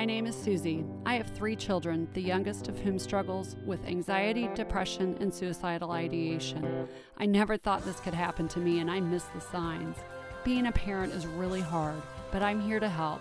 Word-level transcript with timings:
My 0.00 0.06
name 0.06 0.24
is 0.24 0.34
Susie. 0.34 0.82
I 1.04 1.16
have 1.16 1.26
three 1.26 1.54
children, 1.54 2.08
the 2.14 2.22
youngest 2.22 2.68
of 2.68 2.78
whom 2.78 2.98
struggles 2.98 3.56
with 3.66 3.84
anxiety, 3.84 4.48
depression, 4.54 5.14
and 5.20 5.30
suicidal 5.30 5.90
ideation. 5.90 6.88
I 7.18 7.26
never 7.26 7.58
thought 7.58 7.84
this 7.84 8.00
could 8.00 8.14
happen 8.14 8.48
to 8.48 8.60
me, 8.60 8.78
and 8.78 8.90
I 8.90 9.00
miss 9.00 9.24
the 9.24 9.42
signs. 9.42 9.98
Being 10.42 10.68
a 10.68 10.72
parent 10.72 11.12
is 11.12 11.26
really 11.26 11.60
hard, 11.60 12.00
but 12.32 12.42
I'm 12.42 12.62
here 12.62 12.80
to 12.80 12.88
help. 12.88 13.20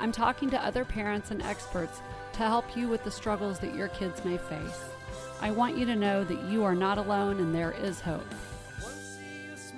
I'm 0.00 0.12
talking 0.12 0.48
to 0.48 0.64
other 0.64 0.86
parents 0.86 1.30
and 1.30 1.42
experts 1.42 2.00
to 2.32 2.38
help 2.38 2.74
you 2.74 2.88
with 2.88 3.04
the 3.04 3.10
struggles 3.10 3.58
that 3.58 3.74
your 3.74 3.88
kids 3.88 4.24
may 4.24 4.38
face. 4.38 4.80
I 5.42 5.50
want 5.50 5.76
you 5.76 5.84
to 5.84 5.94
know 5.94 6.24
that 6.24 6.44
you 6.44 6.64
are 6.64 6.74
not 6.74 6.96
alone 6.96 7.38
and 7.38 7.54
there 7.54 7.72
is 7.72 8.00
hope. 8.00 8.34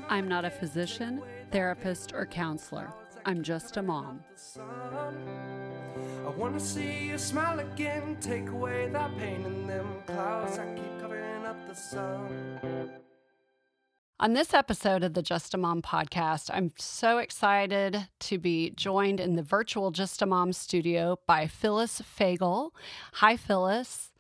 I'm 0.08 0.28
not 0.28 0.44
a 0.44 0.50
physician, 0.50 1.22
therapist, 1.50 2.12
or 2.12 2.24
counselor. 2.24 2.92
I'm 3.24 3.42
just 3.42 3.78
a 3.78 3.82
mom. 3.82 4.20
I 6.26 6.30
want 6.30 6.58
to 6.58 6.64
see 6.64 7.06
you 7.06 7.18
smile 7.18 7.60
again, 7.60 8.16
take 8.20 8.48
away 8.48 8.88
that 8.88 9.16
pain 9.16 9.44
in 9.46 9.68
them 9.68 9.86
clouds 10.06 10.56
that 10.56 10.74
keep 10.74 11.00
covering 11.00 11.46
up 11.46 11.56
the 11.68 11.74
sun. 11.74 12.90
On 14.18 14.32
this 14.32 14.52
episode 14.52 15.04
of 15.04 15.14
the 15.14 15.22
Just 15.22 15.54
a 15.54 15.56
Mom 15.56 15.82
podcast, 15.82 16.50
I'm 16.52 16.72
so 16.78 17.18
excited 17.18 18.08
to 18.18 18.38
be 18.38 18.70
joined 18.70 19.20
in 19.20 19.36
the 19.36 19.42
virtual 19.42 19.92
Just 19.92 20.20
a 20.20 20.26
Mom 20.26 20.52
studio 20.52 21.16
by 21.28 21.46
Phyllis 21.46 22.02
Fagell. 22.02 22.70
Hi, 23.12 23.36
Phyllis. 23.36 24.10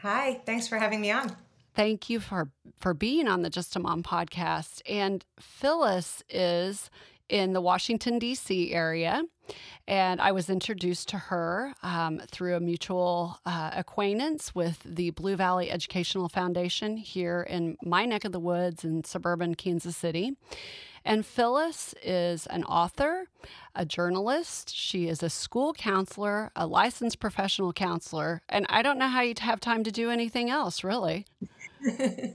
Hi, 0.00 0.42
thanks 0.44 0.68
for 0.68 0.76
having 0.76 1.00
me 1.00 1.10
on. 1.10 1.34
Thank 1.74 2.10
you 2.10 2.20
for 2.20 2.50
for 2.80 2.92
being 2.92 3.28
on 3.28 3.40
the 3.40 3.50
Just 3.50 3.76
a 3.76 3.78
Mom 3.78 4.02
podcast. 4.02 4.82
And 4.86 5.24
Phyllis 5.40 6.22
is 6.28 6.90
in 7.28 7.52
the 7.52 7.60
Washington, 7.60 8.18
D.C. 8.18 8.72
area. 8.72 9.22
And 9.88 10.20
I 10.20 10.32
was 10.32 10.50
introduced 10.50 11.08
to 11.10 11.18
her 11.18 11.72
um, 11.82 12.20
through 12.26 12.56
a 12.56 12.60
mutual 12.60 13.38
uh, 13.46 13.70
acquaintance 13.72 14.54
with 14.54 14.80
the 14.84 15.10
Blue 15.10 15.36
Valley 15.36 15.70
Educational 15.70 16.28
Foundation 16.28 16.96
here 16.96 17.46
in 17.48 17.76
my 17.84 18.04
neck 18.04 18.24
of 18.24 18.32
the 18.32 18.40
woods 18.40 18.84
in 18.84 19.04
suburban 19.04 19.54
Kansas 19.54 19.96
City. 19.96 20.36
And 21.04 21.24
Phyllis 21.24 21.94
is 22.02 22.46
an 22.46 22.64
author, 22.64 23.28
a 23.76 23.86
journalist. 23.86 24.74
She 24.74 25.06
is 25.06 25.22
a 25.22 25.30
school 25.30 25.72
counselor, 25.72 26.50
a 26.56 26.66
licensed 26.66 27.20
professional 27.20 27.72
counselor. 27.72 28.42
And 28.48 28.66
I 28.68 28.82
don't 28.82 28.98
know 28.98 29.06
how 29.06 29.20
you'd 29.20 29.38
have 29.38 29.60
time 29.60 29.84
to 29.84 29.92
do 29.92 30.10
anything 30.10 30.50
else, 30.50 30.82
really. 30.82 31.26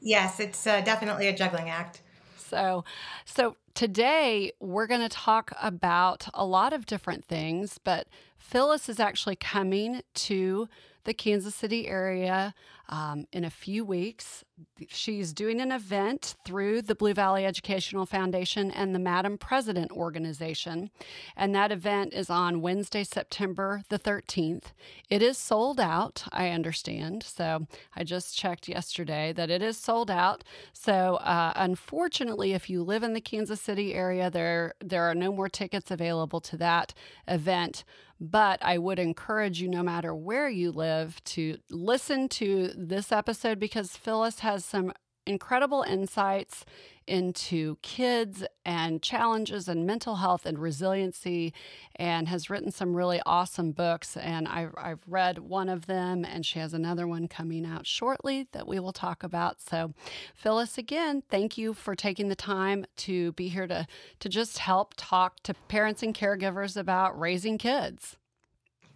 yes, 0.00 0.38
it's 0.38 0.68
uh, 0.68 0.82
definitely 0.82 1.26
a 1.26 1.36
juggling 1.36 1.68
act. 1.68 2.02
So, 2.36 2.84
so 3.24 3.56
today 3.74 4.52
we're 4.60 4.86
going 4.86 5.00
to 5.00 5.08
talk 5.08 5.52
about 5.60 6.28
a 6.34 6.44
lot 6.44 6.72
of 6.72 6.86
different 6.86 7.24
things, 7.24 7.78
but 7.82 8.06
Phyllis 8.38 8.88
is 8.88 9.00
actually 9.00 9.36
coming 9.36 10.02
to 10.14 10.68
the 11.04 11.14
Kansas 11.14 11.54
City 11.54 11.88
area 11.88 12.54
um, 12.88 13.26
in 13.32 13.44
a 13.44 13.50
few 13.50 13.84
weeks. 13.84 14.44
She's 14.88 15.32
doing 15.32 15.60
an 15.60 15.72
event 15.72 16.34
through 16.44 16.82
the 16.82 16.94
Blue 16.94 17.14
Valley 17.14 17.44
Educational 17.44 18.06
Foundation 18.06 18.70
and 18.70 18.94
the 18.94 18.98
Madam 18.98 19.38
President 19.38 19.90
organization. 19.92 20.90
And 21.36 21.54
that 21.54 21.72
event 21.72 22.12
is 22.12 22.30
on 22.30 22.60
Wednesday, 22.60 23.04
September 23.04 23.82
the 23.88 23.98
13th. 23.98 24.72
It 25.08 25.22
is 25.22 25.38
sold 25.38 25.80
out, 25.80 26.24
I 26.32 26.50
understand. 26.50 27.22
So 27.22 27.66
I 27.94 28.04
just 28.04 28.36
checked 28.36 28.68
yesterday 28.68 29.32
that 29.34 29.50
it 29.50 29.62
is 29.62 29.76
sold 29.76 30.10
out. 30.10 30.44
So 30.72 31.16
uh, 31.16 31.52
unfortunately, 31.56 32.52
if 32.52 32.70
you 32.70 32.82
live 32.82 33.02
in 33.02 33.12
the 33.12 33.20
Kansas 33.20 33.60
City 33.60 33.94
area, 33.94 34.30
there, 34.30 34.74
there 34.80 35.04
are 35.04 35.14
no 35.14 35.32
more 35.32 35.48
tickets 35.48 35.90
available 35.90 36.40
to 36.40 36.56
that 36.56 36.94
event. 37.28 37.84
But 38.20 38.58
I 38.62 38.76
would 38.76 38.98
encourage 38.98 39.62
you, 39.62 39.68
no 39.68 39.82
matter 39.82 40.14
where 40.14 40.48
you 40.48 40.70
live, 40.70 41.24
to 41.24 41.56
listen 41.70 42.28
to 42.28 42.70
this 42.76 43.12
episode 43.12 43.58
because 43.58 43.96
Phyllis 43.96 44.40
has 44.50 44.64
some 44.64 44.92
incredible 45.26 45.82
insights 45.82 46.64
into 47.06 47.76
kids 47.82 48.44
and 48.64 49.02
challenges 49.02 49.68
and 49.68 49.86
mental 49.86 50.16
health 50.16 50.44
and 50.46 50.58
resiliency 50.58 51.52
and 51.96 52.26
has 52.28 52.50
written 52.50 52.70
some 52.70 52.96
really 52.96 53.20
awesome 53.26 53.70
books. 53.70 54.16
And 54.16 54.48
I've, 54.48 54.74
I've 54.76 55.02
read 55.06 55.38
one 55.38 55.68
of 55.68 55.86
them 55.86 56.24
and 56.24 56.44
she 56.44 56.58
has 56.58 56.74
another 56.74 57.06
one 57.06 57.28
coming 57.28 57.64
out 57.64 57.86
shortly 57.86 58.48
that 58.52 58.66
we 58.66 58.80
will 58.80 58.92
talk 58.92 59.22
about. 59.22 59.60
So 59.60 59.92
phyllis 60.34 60.78
again 60.78 61.22
thank 61.28 61.56
you 61.58 61.74
for 61.74 61.94
taking 61.94 62.28
the 62.28 62.36
time 62.36 62.84
to 62.96 63.32
be 63.32 63.48
here 63.48 63.66
to 63.66 63.86
to 64.20 64.28
just 64.28 64.58
help 64.58 64.94
talk 64.96 65.40
to 65.44 65.54
parents 65.68 66.02
and 66.02 66.14
caregivers 66.14 66.76
about 66.76 67.18
raising 67.18 67.58
kids. 67.58 68.16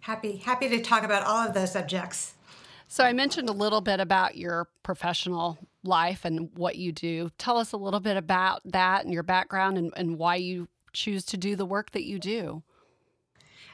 Happy 0.01 0.37
happy 0.37 0.69
to 0.69 0.81
talk 0.81 1.03
about 1.03 1.23
all 1.23 1.47
of 1.47 1.53
those 1.53 1.71
subjects 1.71 2.33
so, 2.87 3.03
I 3.03 3.13
mentioned 3.13 3.49
a 3.49 3.53
little 3.53 3.81
bit 3.81 3.99
about 3.99 4.37
your 4.37 4.67
professional 4.83 5.57
life 5.83 6.25
and 6.25 6.49
what 6.55 6.75
you 6.77 6.91
do. 6.91 7.31
Tell 7.37 7.57
us 7.57 7.71
a 7.71 7.77
little 7.77 7.99
bit 7.99 8.17
about 8.17 8.61
that 8.65 9.03
and 9.03 9.13
your 9.13 9.23
background 9.23 9.77
and, 9.77 9.93
and 9.95 10.17
why 10.17 10.35
you 10.35 10.67
choose 10.93 11.25
to 11.25 11.37
do 11.37 11.55
the 11.55 11.65
work 11.65 11.91
that 11.91 12.05
you 12.05 12.19
do. 12.19 12.63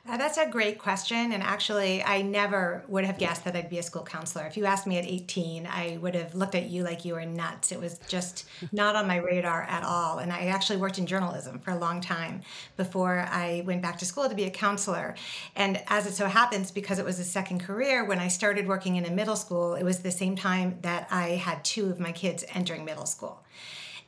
Uh, 0.07 0.17
that's 0.17 0.38
a 0.38 0.47
great 0.47 0.79
question. 0.79 1.31
And 1.31 1.44
actually, 1.44 2.03
I 2.03 2.23
never 2.23 2.84
would 2.88 3.06
have 3.06 3.19
guessed 3.19 3.44
that 3.45 3.56
I'd 3.56 3.69
be 3.69 3.78
a 3.78 3.84
school 3.84 4.01
counselor. 4.03 4.47
If 4.47 4.57
you 4.57 4.66
asked 4.66 4.88
me 4.88 4.97
at 4.97 5.06
18, 5.06 5.67
I 5.67 6.00
would 6.01 6.16
have 6.16 6.34
looked 6.34 6.56
at 6.56 6.69
you 6.69 6.84
like 6.84 7.06
you 7.06 7.13
were 7.13 7.25
nuts. 7.25 7.72
It 7.72 7.79
was 7.79 8.00
just 8.07 8.45
not 8.72 8.95
on 8.95 9.07
my 9.07 9.17
radar 9.17 9.61
at 9.63 9.84
all. 9.84 10.17
And 10.17 10.34
I 10.34 10.47
actually 10.47 10.78
worked 10.78 10.97
in 10.97 11.06
journalism 11.06 11.59
for 11.59 11.69
a 11.69 11.78
long 11.78 12.01
time 12.01 12.41
before 12.78 13.28
I 13.29 13.61
went 13.66 13.84
back 13.84 14.00
to 14.00 14.06
school 14.06 14.28
to 14.28 14.34
be 14.34 14.45
a 14.45 14.50
counselor. 14.50 15.13
And 15.56 15.79
as 15.88 16.07
it 16.07 16.13
so 16.13 16.25
happens, 16.25 16.72
because 16.72 16.97
it 16.97 17.06
was 17.06 17.19
a 17.19 17.23
second 17.23 17.59
career, 17.61 18.03
when 18.03 18.19
I 18.19 18.28
started 18.28 18.67
working 18.67 18.95
in 18.95 19.06
a 19.06 19.11
middle 19.11 19.35
school, 19.35 19.75
it 19.75 19.84
was 19.84 20.00
the 20.00 20.11
same 20.11 20.35
time 20.35 20.79
that 20.81 21.07
I 21.11 21.29
had 21.29 21.63
two 21.63 21.91
of 21.91 22.00
my 22.00 22.11
kids 22.11 22.44
entering 22.56 22.85
middle 22.85 23.06
school. 23.06 23.44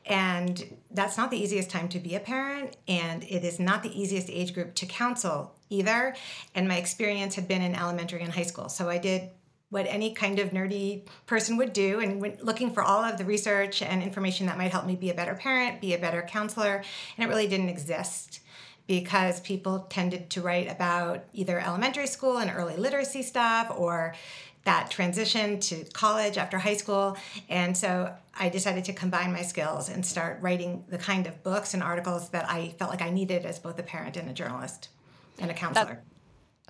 And 0.06 0.76
that's 0.90 1.16
not 1.16 1.30
the 1.30 1.42
easiest 1.42 1.70
time 1.70 1.88
to 1.88 1.98
be 1.98 2.14
a 2.14 2.20
parent, 2.20 2.76
and 2.86 3.24
it 3.24 3.42
is 3.42 3.58
not 3.58 3.82
the 3.82 4.00
easiest 4.00 4.28
age 4.28 4.52
group 4.52 4.74
to 4.74 4.86
counsel 4.86 5.54
either. 5.70 6.14
And 6.54 6.68
my 6.68 6.76
experience 6.76 7.34
had 7.34 7.48
been 7.48 7.62
in 7.62 7.74
elementary 7.74 8.22
and 8.22 8.32
high 8.32 8.42
school. 8.42 8.68
So 8.68 8.90
I 8.90 8.98
did 8.98 9.30
what 9.70 9.86
any 9.88 10.12
kind 10.12 10.38
of 10.38 10.50
nerdy 10.50 11.02
person 11.26 11.56
would 11.56 11.72
do 11.72 12.00
and 12.00 12.20
went 12.20 12.44
looking 12.44 12.72
for 12.72 12.82
all 12.82 13.02
of 13.02 13.18
the 13.18 13.24
research 13.24 13.82
and 13.82 14.02
information 14.02 14.46
that 14.46 14.58
might 14.58 14.70
help 14.70 14.86
me 14.86 14.94
be 14.94 15.10
a 15.10 15.14
better 15.14 15.34
parent, 15.34 15.80
be 15.80 15.94
a 15.94 15.98
better 15.98 16.22
counselor, 16.22 16.84
and 17.16 17.24
it 17.24 17.28
really 17.28 17.48
didn't 17.48 17.70
exist 17.70 18.40
because 18.86 19.40
people 19.40 19.80
tended 19.90 20.30
to 20.30 20.42
write 20.42 20.70
about 20.70 21.24
either 21.32 21.58
elementary 21.58 22.06
school 22.06 22.36
and 22.36 22.52
early 22.54 22.76
literacy 22.76 23.22
stuff 23.22 23.72
or 23.76 24.14
that 24.64 24.90
transition 24.90 25.60
to 25.60 25.84
college 25.92 26.38
after 26.38 26.58
high 26.58 26.76
school. 26.76 27.16
And 27.48 27.76
so 27.76 28.14
I 28.34 28.48
decided 28.48 28.84
to 28.86 28.92
combine 28.92 29.32
my 29.32 29.42
skills 29.42 29.88
and 29.88 30.04
start 30.04 30.38
writing 30.40 30.84
the 30.88 30.98
kind 30.98 31.26
of 31.26 31.42
books 31.42 31.74
and 31.74 31.82
articles 31.82 32.30
that 32.30 32.48
I 32.48 32.74
felt 32.78 32.90
like 32.90 33.02
I 33.02 33.10
needed 33.10 33.44
as 33.44 33.58
both 33.58 33.78
a 33.78 33.82
parent 33.82 34.16
and 34.16 34.28
a 34.28 34.32
journalist 34.32 34.88
and 35.38 35.50
a 35.50 35.54
counselor. 35.54 35.84
That, 35.84 36.04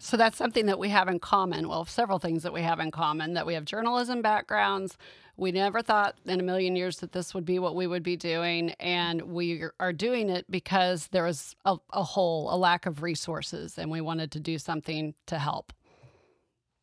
so 0.00 0.16
that's 0.16 0.36
something 0.36 0.66
that 0.66 0.78
we 0.78 0.88
have 0.88 1.08
in 1.08 1.20
common. 1.20 1.68
Well, 1.68 1.84
several 1.84 2.18
things 2.18 2.42
that 2.42 2.52
we 2.52 2.62
have 2.62 2.80
in 2.80 2.90
common 2.90 3.34
that 3.34 3.46
we 3.46 3.54
have 3.54 3.64
journalism 3.64 4.22
backgrounds. 4.22 4.98
We 5.36 5.52
never 5.52 5.82
thought 5.82 6.16
in 6.26 6.40
a 6.40 6.42
million 6.42 6.76
years 6.76 6.98
that 6.98 7.12
this 7.12 7.34
would 7.34 7.44
be 7.44 7.58
what 7.58 7.74
we 7.74 7.86
would 7.86 8.02
be 8.02 8.16
doing. 8.16 8.70
And 8.80 9.22
we 9.22 9.64
are 9.80 9.92
doing 9.92 10.30
it 10.30 10.48
because 10.50 11.08
there 11.08 11.24
was 11.24 11.54
a, 11.64 11.76
a 11.92 12.02
hole, 12.02 12.52
a 12.52 12.56
lack 12.56 12.86
of 12.86 13.02
resources, 13.02 13.78
and 13.78 13.90
we 13.90 14.00
wanted 14.00 14.32
to 14.32 14.40
do 14.40 14.58
something 14.58 15.14
to 15.26 15.38
help. 15.38 15.72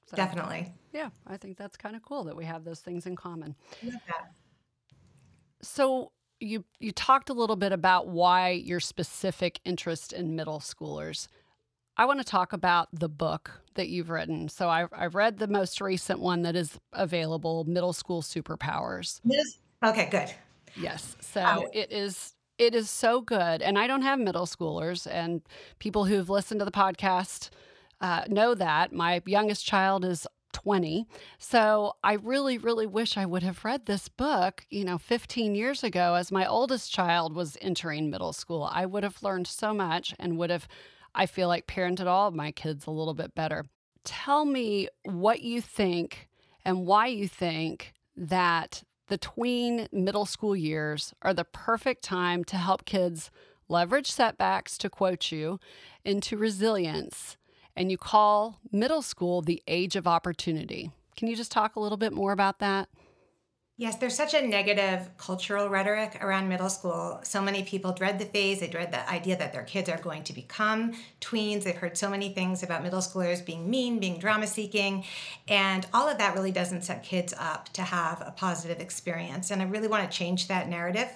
So, 0.07 0.17
Definitely. 0.17 0.73
Yeah, 0.93 1.09
I 1.25 1.37
think 1.37 1.57
that's 1.57 1.77
kind 1.77 1.95
of 1.95 2.03
cool 2.03 2.23
that 2.25 2.35
we 2.35 2.45
have 2.45 2.63
those 2.63 2.79
things 2.79 3.05
in 3.05 3.15
common. 3.15 3.55
Yeah. 3.81 3.93
So 5.61 6.11
you 6.39 6.65
you 6.79 6.91
talked 6.91 7.29
a 7.29 7.33
little 7.33 7.55
bit 7.55 7.71
about 7.71 8.07
why 8.07 8.49
your 8.49 8.79
specific 8.79 9.59
interest 9.63 10.11
in 10.11 10.35
middle 10.35 10.59
schoolers. 10.59 11.27
I 11.97 12.05
want 12.05 12.19
to 12.19 12.25
talk 12.25 12.51
about 12.53 12.87
the 12.93 13.09
book 13.09 13.51
that 13.75 13.89
you've 13.89 14.09
written. 14.09 14.49
So 14.49 14.69
I, 14.69 14.87
I've 14.91 15.13
read 15.13 15.37
the 15.37 15.47
most 15.47 15.81
recent 15.81 16.19
one 16.19 16.41
that 16.43 16.55
is 16.55 16.79
available, 16.93 17.63
Middle 17.65 17.93
School 17.93 18.21
Superpowers. 18.21 19.19
Yes. 19.23 19.59
Okay, 19.83 20.07
good. 20.09 20.33
Yes. 20.75 21.15
So 21.19 21.69
it 21.73 21.91
is 21.91 22.33
it 22.57 22.75
is 22.75 22.89
so 22.89 23.21
good. 23.21 23.61
And 23.61 23.77
I 23.77 23.87
don't 23.87 24.03
have 24.03 24.19
middle 24.19 24.45
schoolers, 24.45 25.07
and 25.09 25.41
people 25.79 26.05
who've 26.05 26.29
listened 26.29 26.59
to 26.59 26.65
the 26.65 26.71
podcast 26.71 27.49
uh, 27.99 28.23
know 28.27 28.55
that. 28.55 28.93
My 28.93 29.21
youngest 29.25 29.65
child 29.65 30.05
is 30.05 30.27
20. 30.51 31.07
So 31.37 31.93
I 32.03 32.13
really, 32.13 32.57
really 32.57 32.87
wish 32.87 33.17
I 33.17 33.25
would 33.25 33.43
have 33.43 33.65
read 33.65 33.85
this 33.85 34.07
book, 34.09 34.65
you 34.69 34.83
know, 34.83 34.97
15 34.97 35.55
years 35.55 35.83
ago 35.83 36.15
as 36.15 36.31
my 36.31 36.45
oldest 36.45 36.91
child 36.91 37.33
was 37.33 37.57
entering 37.61 38.09
middle 38.09 38.33
school. 38.33 38.69
I 38.71 38.85
would 38.85 39.03
have 39.03 39.23
learned 39.23 39.47
so 39.47 39.73
much 39.73 40.13
and 40.19 40.37
would 40.37 40.49
have, 40.49 40.67
I 41.15 41.25
feel 41.25 41.47
like, 41.47 41.67
parented 41.67 42.07
all 42.07 42.27
of 42.27 42.35
my 42.35 42.51
kids 42.51 42.85
a 42.85 42.91
little 42.91 43.13
bit 43.13 43.35
better. 43.35 43.65
Tell 44.03 44.45
me 44.45 44.87
what 45.03 45.41
you 45.41 45.61
think 45.61 46.29
and 46.65 46.85
why 46.85 47.07
you 47.07 47.27
think 47.27 47.93
that 48.15 48.83
the 49.07 49.17
tween 49.17 49.87
middle 49.91 50.25
school 50.25 50.55
years 50.55 51.13
are 51.21 51.33
the 51.33 51.43
perfect 51.43 52.03
time 52.03 52.43
to 52.45 52.57
help 52.57 52.85
kids 52.85 53.29
leverage 53.67 54.11
setbacks, 54.11 54.77
to 54.77 54.89
quote 54.89 55.31
you, 55.31 55.59
into 56.03 56.37
resilience 56.37 57.37
and 57.75 57.91
you 57.91 57.97
call 57.97 58.59
middle 58.71 59.01
school 59.01 59.41
the 59.41 59.61
age 59.67 59.95
of 59.95 60.07
opportunity. 60.07 60.91
Can 61.15 61.27
you 61.27 61.35
just 61.35 61.51
talk 61.51 61.75
a 61.75 61.79
little 61.79 61.97
bit 61.97 62.13
more 62.13 62.31
about 62.31 62.59
that? 62.59 62.89
Yes, 63.81 63.95
there's 63.95 64.15
such 64.15 64.35
a 64.35 64.47
negative 64.47 65.09
cultural 65.17 65.67
rhetoric 65.67 66.23
around 66.23 66.47
middle 66.47 66.69
school. 66.69 67.19
So 67.23 67.41
many 67.41 67.63
people 67.63 67.93
dread 67.93 68.19
the 68.19 68.25
phase. 68.25 68.59
They 68.59 68.67
dread 68.67 68.91
the 68.91 69.09
idea 69.09 69.35
that 69.37 69.53
their 69.53 69.63
kids 69.63 69.89
are 69.89 69.97
going 69.97 70.23
to 70.25 70.33
become 70.33 70.93
tweens. 71.19 71.63
They've 71.63 71.75
heard 71.75 71.97
so 71.97 72.07
many 72.07 72.29
things 72.29 72.61
about 72.61 72.83
middle 72.83 72.99
schoolers 72.99 73.43
being 73.43 73.67
mean, 73.67 73.99
being 73.99 74.19
drama 74.19 74.45
seeking. 74.45 75.03
And 75.47 75.87
all 75.95 76.07
of 76.07 76.19
that 76.19 76.35
really 76.35 76.51
doesn't 76.51 76.83
set 76.83 77.01
kids 77.01 77.33
up 77.39 77.69
to 77.69 77.81
have 77.81 78.21
a 78.23 78.29
positive 78.29 78.79
experience. 78.79 79.49
And 79.49 79.63
I 79.63 79.65
really 79.65 79.87
want 79.87 80.03
to 80.03 80.15
change 80.15 80.47
that 80.47 80.69
narrative 80.69 81.09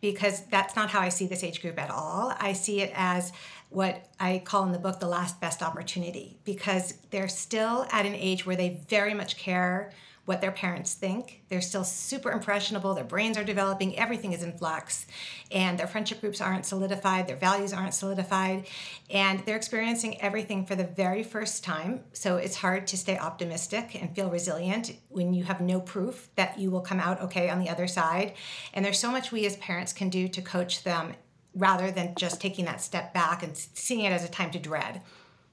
because 0.00 0.44
that's 0.46 0.76
not 0.76 0.90
how 0.90 1.00
I 1.00 1.08
see 1.08 1.26
this 1.26 1.42
age 1.42 1.62
group 1.62 1.80
at 1.80 1.90
all. 1.90 2.32
I 2.38 2.52
see 2.52 2.80
it 2.80 2.92
as 2.94 3.32
what 3.74 4.06
I 4.20 4.40
call 4.44 4.64
in 4.64 4.72
the 4.72 4.78
book 4.78 5.00
the 5.00 5.08
last 5.08 5.40
best 5.40 5.62
opportunity 5.62 6.38
because 6.44 6.94
they're 7.10 7.28
still 7.28 7.86
at 7.90 8.06
an 8.06 8.14
age 8.14 8.46
where 8.46 8.56
they 8.56 8.80
very 8.88 9.14
much 9.14 9.36
care 9.36 9.92
what 10.24 10.40
their 10.40 10.52
parents 10.52 10.94
think. 10.94 11.42
They're 11.48 11.60
still 11.60 11.84
super 11.84 12.30
impressionable. 12.30 12.94
Their 12.94 13.04
brains 13.04 13.36
are 13.36 13.44
developing. 13.44 13.98
Everything 13.98 14.32
is 14.32 14.42
in 14.42 14.56
flux. 14.56 15.06
And 15.50 15.78
their 15.78 15.86
friendship 15.86 16.20
groups 16.20 16.40
aren't 16.40 16.64
solidified. 16.64 17.26
Their 17.26 17.36
values 17.36 17.72
aren't 17.72 17.92
solidified. 17.92 18.66
And 19.10 19.40
they're 19.40 19.56
experiencing 19.56 20.20
everything 20.22 20.64
for 20.64 20.76
the 20.76 20.84
very 20.84 21.22
first 21.22 21.62
time. 21.62 22.00
So 22.14 22.36
it's 22.36 22.56
hard 22.56 22.86
to 22.88 22.96
stay 22.96 23.18
optimistic 23.18 24.00
and 24.00 24.14
feel 24.14 24.30
resilient 24.30 24.92
when 25.08 25.34
you 25.34 25.44
have 25.44 25.60
no 25.60 25.80
proof 25.80 26.30
that 26.36 26.58
you 26.58 26.70
will 26.70 26.80
come 26.80 27.00
out 27.00 27.20
okay 27.20 27.50
on 27.50 27.58
the 27.58 27.68
other 27.68 27.86
side. 27.86 28.32
And 28.72 28.84
there's 28.84 28.98
so 28.98 29.12
much 29.12 29.30
we 29.30 29.44
as 29.44 29.56
parents 29.58 29.92
can 29.92 30.08
do 30.08 30.26
to 30.28 30.40
coach 30.40 30.84
them 30.84 31.14
rather 31.54 31.90
than 31.90 32.14
just 32.16 32.40
taking 32.40 32.64
that 32.64 32.80
step 32.80 33.14
back 33.14 33.42
and 33.42 33.56
seeing 33.56 34.04
it 34.04 34.12
as 34.12 34.24
a 34.24 34.28
time 34.28 34.50
to 34.50 34.58
dread. 34.58 35.02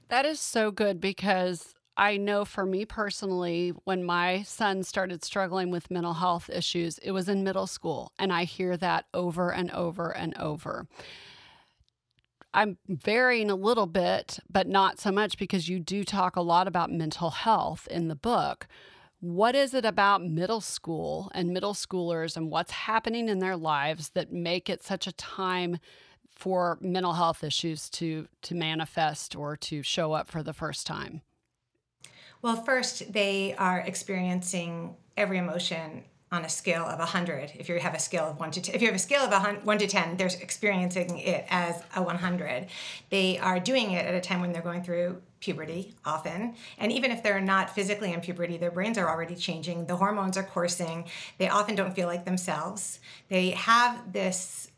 That 0.08 0.26
is 0.26 0.40
so 0.40 0.70
good 0.70 1.00
because 1.00 1.74
I 1.96 2.16
know 2.16 2.44
for 2.44 2.64
me 2.64 2.84
personally, 2.84 3.72
when 3.84 4.04
my 4.04 4.42
son 4.42 4.82
started 4.82 5.24
struggling 5.24 5.70
with 5.70 5.90
mental 5.90 6.14
health 6.14 6.48
issues, 6.50 6.98
it 6.98 7.12
was 7.12 7.28
in 7.28 7.44
middle 7.44 7.66
school. 7.66 8.12
And 8.18 8.32
I 8.32 8.44
hear 8.44 8.76
that 8.78 9.06
over 9.12 9.52
and 9.52 9.70
over 9.70 10.10
and 10.10 10.36
over. 10.38 10.86
I'm 12.54 12.76
varying 12.86 13.50
a 13.50 13.54
little 13.54 13.86
bit, 13.86 14.38
but 14.50 14.66
not 14.66 15.00
so 15.00 15.10
much 15.10 15.38
because 15.38 15.68
you 15.68 15.78
do 15.78 16.04
talk 16.04 16.36
a 16.36 16.42
lot 16.42 16.68
about 16.68 16.92
mental 16.92 17.30
health 17.30 17.88
in 17.90 18.08
the 18.08 18.14
book. 18.14 18.66
What 19.22 19.54
is 19.54 19.72
it 19.72 19.84
about 19.84 20.24
middle 20.24 20.60
school 20.60 21.30
and 21.32 21.50
middle 21.50 21.74
schoolers 21.74 22.36
and 22.36 22.50
what's 22.50 22.72
happening 22.72 23.28
in 23.28 23.38
their 23.38 23.56
lives 23.56 24.08
that 24.14 24.32
make 24.32 24.68
it 24.68 24.82
such 24.82 25.06
a 25.06 25.12
time 25.12 25.78
for 26.34 26.76
mental 26.80 27.12
health 27.12 27.44
issues 27.44 27.88
to 27.90 28.26
to 28.42 28.56
manifest 28.56 29.36
or 29.36 29.56
to 29.58 29.80
show 29.84 30.12
up 30.12 30.26
for 30.26 30.42
the 30.42 30.52
first 30.52 30.88
time? 30.88 31.22
Well, 32.42 32.64
first, 32.64 33.12
they 33.12 33.54
are 33.54 33.78
experiencing 33.78 34.96
every 35.16 35.38
emotion 35.38 36.02
on 36.32 36.44
a 36.44 36.48
scale 36.48 36.84
of 36.84 36.98
100 36.98 37.52
if 37.58 37.68
you 37.68 37.78
have 37.78 37.94
a 37.94 38.00
scale 38.00 38.24
of 38.24 38.40
1 38.40 38.50
to 38.52 38.60
10 38.60 38.74
if 38.74 38.80
you 38.80 38.88
have 38.88 38.96
a 38.96 38.98
scale 38.98 39.22
of 39.22 39.64
1 39.64 39.78
to 39.78 39.86
10 39.86 40.16
they're 40.16 40.30
experiencing 40.40 41.18
it 41.18 41.44
as 41.50 41.82
a 41.94 42.02
100 42.02 42.66
they 43.10 43.38
are 43.38 43.60
doing 43.60 43.92
it 43.92 44.04
at 44.04 44.14
a 44.14 44.20
time 44.20 44.40
when 44.40 44.52
they're 44.52 44.62
going 44.62 44.82
through 44.82 45.20
puberty 45.40 45.94
often 46.04 46.54
and 46.78 46.90
even 46.90 47.10
if 47.10 47.22
they're 47.22 47.40
not 47.40 47.68
physically 47.68 48.12
in 48.12 48.20
puberty 48.20 48.56
their 48.56 48.70
brains 48.70 48.96
are 48.96 49.08
already 49.08 49.36
changing 49.36 49.86
the 49.86 49.96
hormones 49.96 50.36
are 50.36 50.42
coursing 50.42 51.04
they 51.38 51.48
often 51.48 51.74
don't 51.74 51.94
feel 51.94 52.06
like 52.06 52.24
themselves. 52.24 53.00
They 53.28 53.50
have 53.50 54.12
this 54.12 54.70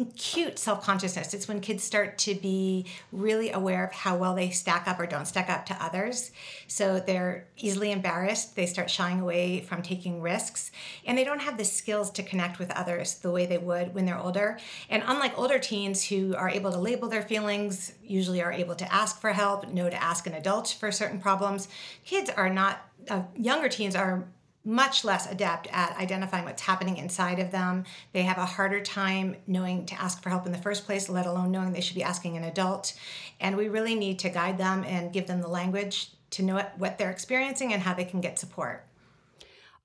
acute 0.00 0.58
self 0.58 0.82
consciousness. 0.82 1.34
It's 1.34 1.48
when 1.48 1.60
kids 1.60 1.84
start 1.84 2.16
to 2.18 2.34
be 2.34 2.86
really 3.12 3.52
aware 3.52 3.84
of 3.84 3.92
how 3.92 4.16
well 4.16 4.34
they 4.34 4.50
stack 4.50 4.88
up 4.88 4.98
or 4.98 5.06
don't 5.06 5.26
stack 5.26 5.50
up 5.50 5.66
to 5.66 5.84
others. 5.84 6.30
So 6.66 6.98
they're 6.98 7.46
easily 7.58 7.92
embarrassed. 7.92 8.56
They 8.56 8.66
start 8.66 8.90
shying 8.90 9.20
away 9.20 9.60
from 9.60 9.82
taking 9.82 10.22
risks. 10.22 10.70
And 11.06 11.16
they 11.16 11.24
don't 11.24 11.40
have 11.40 11.58
the 11.58 11.64
skills 11.64 12.10
to 12.12 12.22
connect 12.22 12.58
with 12.58 12.70
others 12.70 13.16
the 13.16 13.30
way 13.30 13.46
they 13.46 13.58
would 13.58 13.94
when 13.94 14.06
they're 14.06 14.18
older. 14.18 14.58
And 14.88 15.02
unlike 15.06 15.38
older 15.38 15.58
teens 15.58 16.02
who 16.04 16.34
are 16.36 16.48
able 16.48 16.72
to 16.72 16.78
label 16.78 17.08
their 17.08 17.22
feelings, 17.22 17.92
usually 18.02 18.42
are 18.42 18.52
able 18.52 18.74
to 18.76 18.92
ask 18.92 19.20
for 19.20 19.32
help, 19.32 19.68
know 19.68 19.90
to 19.90 20.02
ask 20.02 20.26
an 20.26 20.34
adult 20.34 20.76
for 20.80 20.90
certain 20.90 21.20
problems, 21.20 21.68
kids 22.04 22.30
are 22.30 22.48
not, 22.48 22.80
uh, 23.08 23.22
younger 23.36 23.68
teens 23.68 23.94
are 23.94 24.26
much 24.64 25.04
less 25.04 25.30
adept 25.30 25.66
at 25.72 25.96
identifying 25.98 26.44
what's 26.44 26.62
happening 26.62 26.96
inside 26.96 27.38
of 27.38 27.50
them. 27.50 27.84
They 28.12 28.22
have 28.22 28.38
a 28.38 28.46
harder 28.46 28.80
time 28.80 29.36
knowing 29.46 29.86
to 29.86 30.00
ask 30.00 30.22
for 30.22 30.30
help 30.30 30.46
in 30.46 30.52
the 30.52 30.58
first 30.58 30.84
place, 30.84 31.08
let 31.08 31.26
alone 31.26 31.50
knowing 31.50 31.72
they 31.72 31.80
should 31.80 31.96
be 31.96 32.02
asking 32.02 32.36
an 32.36 32.44
adult. 32.44 32.94
And 33.40 33.56
we 33.56 33.68
really 33.68 33.94
need 33.94 34.18
to 34.20 34.28
guide 34.28 34.58
them 34.58 34.84
and 34.84 35.12
give 35.12 35.26
them 35.26 35.40
the 35.40 35.48
language 35.48 36.10
to 36.30 36.42
know 36.42 36.64
what 36.78 36.98
they're 36.98 37.10
experiencing 37.10 37.72
and 37.72 37.82
how 37.82 37.94
they 37.94 38.04
can 38.04 38.20
get 38.20 38.38
support. 38.38 38.86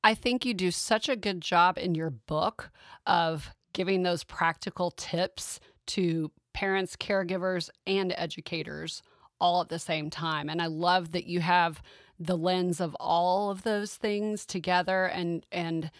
I 0.03 0.13
think 0.13 0.45
you 0.45 0.53
do 0.53 0.71
such 0.71 1.09
a 1.09 1.15
good 1.15 1.41
job 1.41 1.77
in 1.77 1.95
your 1.95 2.12
book 2.12 2.69
of 3.06 3.50
giving 3.74 4.03
those 4.03 4.24
practical 4.24 4.91
tips 4.91 5.59
to 5.88 6.31
parents, 6.53 6.95
caregivers, 6.95 7.69
and 7.85 8.13
educators 8.15 9.01
all 9.39 9.62
at 9.62 9.69
the 9.69 9.79
same 9.79 10.09
time. 10.09 10.50
And 10.50 10.62
I 10.62 10.68
love 10.68 11.12
that 11.12 11.27
you 11.27 11.39
have 11.41 11.81
the 12.19 12.37
lens 12.37 12.79
of 12.79 12.95
all 12.99 13.51
of 13.51 13.63
those 13.63 13.95
things 13.95 14.45
together 14.45 15.05
and 15.05 15.45
and 15.51 15.91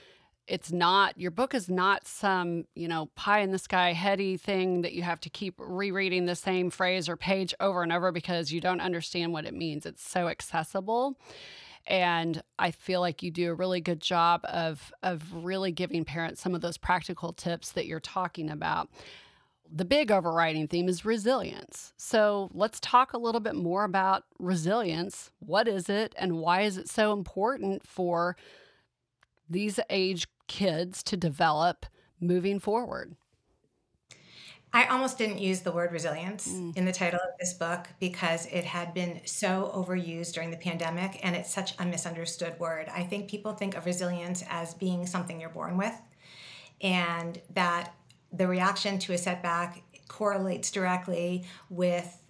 it's 0.48 0.72
not 0.72 1.18
your 1.20 1.32
book 1.32 1.54
is 1.54 1.70
not 1.70 2.08
some 2.08 2.66
you 2.74 2.88
know 2.88 3.08
pie 3.16 3.40
in 3.40 3.52
the 3.52 3.60
sky 3.60 3.94
heady 3.94 4.38
thing 4.38 4.82
that 4.82 4.94
you 4.94 5.04
have 5.04 5.20
to 5.20 5.30
keep 5.30 5.56
rereading 5.58 6.26
the 6.26 6.36
same 6.36 6.70
phrase 6.70 7.10
or 7.10 7.18
page 7.18 7.54
over 7.60 7.84
and 7.84 7.92
over 7.92 8.12
because 8.12 8.52
you 8.52 8.62
don't 8.62 8.82
understand 8.82 9.34
what 9.34 9.46
it 9.46 9.54
means. 9.54 9.86
It's 9.86 10.08
so 10.08 10.28
accessible. 10.28 11.20
And 11.86 12.42
i 12.60 12.72
feel 12.72 13.00
like 13.00 13.24
you 13.24 13.32
do 13.32 13.50
a 13.50 13.54
really 13.54 13.80
good 13.80 14.02
job 14.02 14.42
of 14.46 14.92
of 15.04 15.24
really 15.34 15.72
giving 15.72 16.04
parents 16.04 16.42
some 16.42 16.56
of 16.56 16.62
those 16.62 16.78
practical 16.78 17.32
tips 17.32 17.72
that 17.74 17.86
you're 17.86 18.00
talking 18.02 18.50
about 18.50 18.90
the 19.72 19.86
big 19.86 20.12
overriding 20.12 20.68
theme 20.68 20.90
is 20.90 21.06
resilience. 21.06 21.94
So 21.98 22.50
let's 22.54 22.80
talk 22.80 23.14
a 23.14 23.18
little 23.18 23.42
bit 23.42 23.56
more 23.56 23.84
about 23.84 24.24
resilience. 24.40 25.32
What 25.40 25.68
is 25.68 25.90
it, 25.90 26.14
and 26.18 26.38
why 26.38 26.62
is 26.62 26.78
it 26.78 26.90
so 26.90 27.14
important 27.14 27.86
for 27.86 28.36
these 29.50 29.80
age 29.90 30.28
kids 30.48 31.04
to 31.04 31.18
develop 31.18 31.86
moving 32.20 32.60
forward? 32.60 33.16
I 34.74 34.86
almost 34.86 35.18
didn't 35.18 35.40
use 35.40 35.62
the 35.62 35.72
word 35.72 35.92
resilience 35.92 36.48
mm. 36.48 36.76
in 36.76 36.86
the 36.86 36.92
title 36.92 37.20
of 37.20 37.40
this 37.40 37.54
book 37.54 37.88
because 38.00 38.46
it 38.48 38.66
had 38.66 38.94
been 38.94 39.22
so 39.26 39.72
overused 39.74 40.34
during 40.34 40.52
the 40.52 40.58
pandemic 40.58 41.20
and 41.24 41.36
it's 41.36 41.54
such 41.54 41.74
a 41.80 41.86
misunderstood 41.86 42.60
word. 42.60 42.90
I 42.94 43.04
think 43.04 43.30
people 43.30 43.54
think 43.54 43.76
of 43.76 43.86
resilience 43.86 44.44
as 44.50 44.74
being 44.74 45.08
something 45.08 45.40
you're 45.40 45.50
born 45.50 45.78
with 45.78 45.96
and 46.82 47.42
that 47.54 47.94
the 48.32 48.48
reaction 48.48 49.00
to 49.00 49.14
a 49.14 49.18
setback 49.18 49.84
correlates 50.08 50.72
directly 50.72 51.46
with 51.70 52.22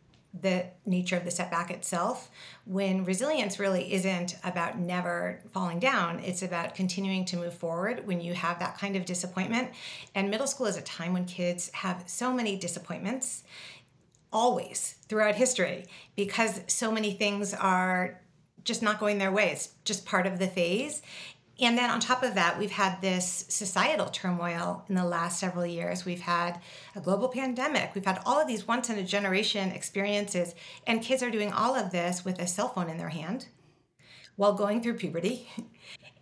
the 0.42 0.66
nature 0.86 1.16
of 1.16 1.24
the 1.24 1.32
setback 1.32 1.72
itself. 1.72 2.30
When 2.66 3.06
resilience 3.06 3.60
really 3.60 3.94
isn't 3.94 4.36
about 4.44 4.78
never 4.78 5.42
falling 5.52 5.80
down 5.80 6.20
it's 6.20 6.44
about 6.44 6.76
continuing 6.76 7.26
to 7.26 7.38
move 7.38 7.54
forward 7.54 8.06
when 8.06 8.22
you 8.22 8.34
have 8.34 8.60
that 8.60 8.78
kind 8.78 8.96
of 8.96 9.06
disappointment. 9.06 9.72
And 10.14 10.30
middle 10.30 10.48
school 10.48 10.68
is 10.68 10.78
a 10.78 10.82
time 10.82 11.14
when 11.14 11.26
kids 11.26 11.72
have 11.74 12.04
so 12.06 12.34
many 12.34 12.56
disappointments 12.56 13.44
always 14.32 14.96
throughout 15.08 15.36
history 15.36 15.86
because 16.16 16.62
so 16.68 16.92
many 16.92 17.14
things 17.14 17.54
are 17.54 18.20
just 18.64 18.82
not 18.82 19.00
going 19.00 19.18
their 19.18 19.32
way 19.32 19.50
it's 19.52 19.70
just 19.86 20.06
part 20.06 20.28
of 20.28 20.40
the 20.40 20.48
phase 20.48 21.02
and 21.60 21.78
then 21.78 21.90
on 21.90 22.00
top 22.00 22.22
of 22.22 22.36
that, 22.36 22.60
we've 22.60 22.72
had 22.72 23.02
this 23.02 23.46
societal 23.50 24.08
turmoil 24.08 24.86
in 24.90 24.96
the 24.96 25.04
last 25.04 25.40
several 25.40 25.66
years. 25.66 26.06
We've 26.06 26.22
had 26.22 26.60
a 26.96 27.00
global 27.00 27.30
pandemic. 27.30 27.96
We've 27.96 28.06
had 28.06 28.22
all 28.26 28.40
of 28.40 28.48
these 28.48 28.68
once 28.68 28.90
in 28.90 29.00
a 29.00 29.04
generation 29.04 29.72
experiences. 29.72 30.54
And 30.86 31.02
kids 31.02 31.24
are 31.24 31.32
doing 31.32 31.52
all 31.52 31.76
of 31.76 31.92
this 31.92 32.24
with 32.24 32.40
a 32.40 32.46
cell 32.46 32.70
phone 32.70 32.90
in 32.90 32.98
their 32.98 33.10
hand 33.10 33.48
while 34.36 34.54
going 34.54 34.82
through 34.82 34.96
puberty. 34.96 35.50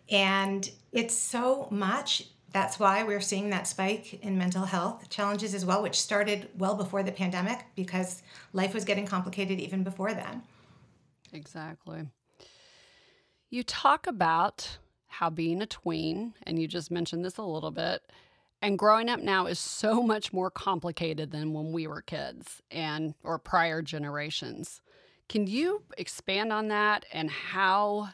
And 0.08 0.70
it's 0.92 1.15
so 1.15 1.68
much. 1.72 2.27
That's 2.51 2.77
why 2.77 3.01
we're 3.01 3.22
seeing 3.22 3.50
that 3.50 3.65
spike 3.65 4.24
in 4.24 4.38
mental 4.38 4.65
health 4.65 5.10
challenges 5.10 5.56
as 5.56 5.65
well, 5.65 5.82
which 5.82 6.00
started 6.00 6.48
well 6.60 6.75
before 6.75 7.01
the 7.01 7.12
pandemic 7.12 7.65
because 7.75 8.22
life 8.54 8.75
was 8.75 8.86
getting 8.86 9.08
complicated 9.08 9.60
even 9.60 9.84
before 9.84 10.13
then. 10.13 10.44
Exactly. 11.34 12.06
You 13.50 13.63
talk 13.63 14.06
about 14.06 14.77
how 15.19 15.29
being 15.29 15.62
a 15.62 15.65
tween, 15.65 16.34
and 16.43 16.60
you 16.60 16.67
just 16.67 16.91
mentioned 16.91 17.24
this 17.24 17.38
a 17.38 17.43
little 17.43 17.72
bit, 17.72 18.01
and 18.62 18.79
growing 18.79 19.10
up 19.10 19.19
now 19.19 19.45
is 19.45 19.60
so 19.60 20.01
much 20.13 20.34
more 20.34 20.50
complicated 20.50 21.31
than 21.31 21.53
when 21.53 21.72
we 21.72 21.88
were 21.88 22.01
kids 22.01 22.62
and 22.72 23.13
or 23.24 23.39
prior 23.39 23.81
generations. 23.81 24.81
Can 25.27 25.48
you 25.48 25.84
expand 25.98 26.53
on 26.53 26.67
that 26.67 27.05
and 27.12 27.29
how 27.31 28.10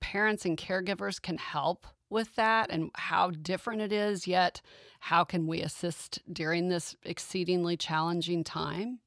parents 0.00 0.44
and 0.44 0.56
caregivers 0.56 1.20
can 1.20 1.38
help 1.38 1.86
with 2.10 2.34
that 2.36 2.70
and 2.70 2.90
how 2.94 3.30
different 3.30 3.80
it 3.80 3.92
is 3.92 4.26
yet 4.26 4.60
how 5.02 5.24
can 5.24 5.48
we 5.48 5.60
assist 5.60 6.20
during 6.32 6.68
this 6.68 6.94
exceedingly 7.02 7.76
challenging 7.76 8.44
time? 8.44 9.00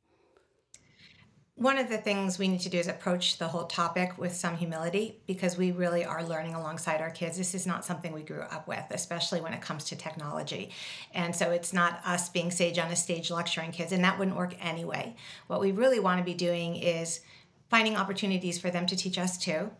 One 1.57 1.77
of 1.77 1.87
the 1.87 1.97
things 1.97 2.37
we 2.37 2.49
need 2.49 2.59
to 2.59 2.69
do 2.69 2.77
is 2.77 2.87
approach 2.87 3.37
the 3.37 3.47
whole 3.47 3.63
topic 3.63 4.17
with 4.17 4.35
some 4.35 4.57
humility 4.57 5.21
because 5.25 5.57
we 5.57 5.71
really 5.71 6.03
are 6.03 6.21
learning 6.21 6.53
alongside 6.53 6.99
our 6.99 7.09
kids. 7.09 7.37
This 7.37 7.55
is 7.55 7.65
not 7.65 7.85
something 7.85 8.11
we 8.11 8.23
grew 8.23 8.41
up 8.41 8.67
with, 8.67 8.83
especially 8.91 9.39
when 9.39 9.53
it 9.53 9.61
comes 9.61 9.85
to 9.85 9.95
technology. 9.95 10.71
And 11.13 11.33
so 11.33 11.51
it's 11.51 11.71
not 11.71 12.01
us 12.05 12.27
being 12.27 12.51
sage 12.51 12.77
on 12.77 12.91
a 12.91 12.95
stage 12.95 13.31
lecturing 13.31 13.71
kids, 13.71 13.93
and 13.93 14.03
that 14.03 14.19
wouldn't 14.19 14.35
work 14.35 14.53
anyway. 14.59 15.15
What 15.47 15.61
we 15.61 15.71
really 15.71 15.99
want 15.99 16.19
to 16.19 16.25
be 16.25 16.33
doing 16.33 16.75
is 16.75 17.21
finding 17.69 17.95
opportunities 17.95 18.59
for 18.59 18.69
them 18.69 18.85
to 18.87 18.97
teach 18.97 19.17
us 19.17 19.37
too. 19.37 19.71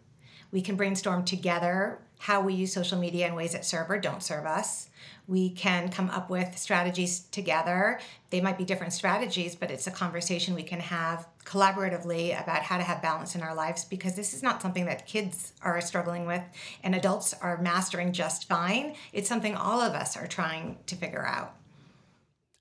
We 0.51 0.62
can 0.62 0.77
brainstorm 0.77 1.25
together 1.25 2.00
how 2.20 2.39
we 2.39 2.53
use 2.53 2.72
social 2.72 2.98
media 2.98 3.27
in 3.27 3.36
ways 3.36 3.51
that 3.51 3.65
serve 3.65 3.91
or 3.91 4.00
don't 4.00 4.24
serve 4.24 4.46
us 4.46 4.89
we 5.27 5.50
can 5.50 5.89
come 5.89 6.10
up 6.10 6.29
with 6.29 6.58
strategies 6.58 7.22
together. 7.32 8.00
They 8.29 8.41
might 8.41 8.58
be 8.58 8.65
different 8.65 8.94
strategies, 8.94 9.55
but 9.55 9.72
it's 9.72 9.88
a 9.88 9.91
conversation 9.91 10.53
we 10.53 10.63
can 10.63 10.79
have 10.79 11.27
collaboratively 11.44 12.39
about 12.41 12.63
how 12.63 12.77
to 12.77 12.84
have 12.84 13.01
balance 13.01 13.36
in 13.36 13.41
our 13.41 13.55
lives 13.55 13.86
because 13.86 14.15
this 14.15 14.34
is 14.34 14.44
not 14.44 14.62
something 14.62 14.86
that 14.86 15.08
kids 15.08 15.53
are 15.62 15.79
struggling 15.82 16.25
with 16.25 16.44
and 16.84 16.96
adults 16.96 17.34
are 17.41 17.62
mastering 17.62 18.12
just 18.12 18.48
fine. 18.48 18.96
It's 19.13 19.29
something 19.29 19.55
all 19.55 19.82
of 19.82 19.94
us 19.94 20.15
are 20.15 20.27
trying 20.27 20.77
to 20.88 20.96
figure 20.96 21.25
out. 21.25 21.55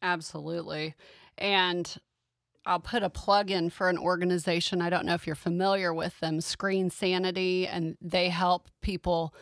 Absolutely. 0.02 0.94
And 1.38 1.94
I'll 2.66 2.80
put 2.80 3.02
a 3.02 3.10
plug 3.10 3.50
in 3.50 3.68
for 3.68 3.88
an 3.88 3.98
organization. 3.98 4.80
I 4.80 4.88
don't 4.88 5.04
know 5.04 5.14
if 5.14 5.26
you're 5.26 5.36
familiar 5.36 5.92
with 5.92 6.18
them, 6.20 6.40
Screen 6.40 6.88
Sanity, 6.88 7.66
and 7.66 7.96
they 8.00 8.30
help 8.30 8.70
people 8.80 9.34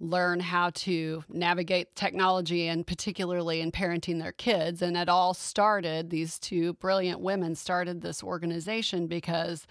learn 0.00 0.40
how 0.40 0.70
to 0.70 1.24
navigate 1.28 1.94
technology 1.94 2.68
and 2.68 2.86
particularly 2.86 3.60
in 3.60 3.72
parenting 3.72 4.20
their 4.20 4.32
kids. 4.32 4.82
And 4.82 4.96
it 4.96 5.08
all 5.08 5.34
started, 5.34 6.10
these 6.10 6.38
two 6.38 6.74
brilliant 6.74 7.20
women 7.20 7.54
started 7.54 8.00
this 8.00 8.22
organization 8.22 9.06
because 9.06 9.66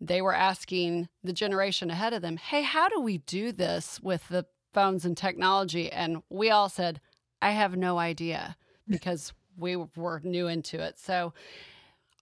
they 0.00 0.22
were 0.22 0.34
asking 0.34 1.08
the 1.24 1.32
generation 1.32 1.90
ahead 1.90 2.12
of 2.12 2.22
them, 2.22 2.36
hey, 2.36 2.62
how 2.62 2.88
do 2.88 3.00
we 3.00 3.18
do 3.18 3.50
this 3.52 4.00
with 4.00 4.26
the 4.28 4.46
phones 4.72 5.04
and 5.04 5.16
technology? 5.16 5.90
And 5.90 6.22
we 6.30 6.50
all 6.50 6.68
said, 6.68 7.00
I 7.42 7.50
have 7.50 7.76
no 7.76 7.98
idea 7.98 8.56
because 8.88 9.32
we 9.56 9.76
were 9.76 10.20
new 10.22 10.46
into 10.46 10.80
it. 10.80 10.98
So 10.98 11.34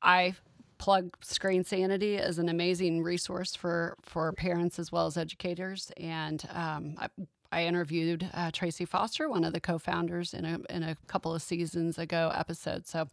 I 0.02 0.34
plug 0.78 1.16
Screen 1.22 1.64
Sanity 1.64 2.16
as 2.16 2.38
an 2.38 2.48
amazing 2.48 3.02
resource 3.02 3.54
for 3.54 3.96
for 4.02 4.32
parents 4.32 4.78
as 4.78 4.92
well 4.92 5.06
as 5.06 5.16
educators. 5.16 5.90
And 5.96 6.46
um, 6.52 6.96
I, 6.98 7.08
I 7.52 7.64
interviewed 7.64 8.28
uh, 8.34 8.50
Tracy 8.52 8.84
Foster, 8.84 9.28
one 9.28 9.44
of 9.44 9.52
the 9.52 9.60
co-founders, 9.60 10.34
in 10.34 10.44
a 10.44 10.58
in 10.70 10.82
a 10.82 10.96
couple 11.06 11.34
of 11.34 11.42
seasons 11.42 11.98
ago 11.98 12.32
episode. 12.34 12.86
So, 12.86 13.08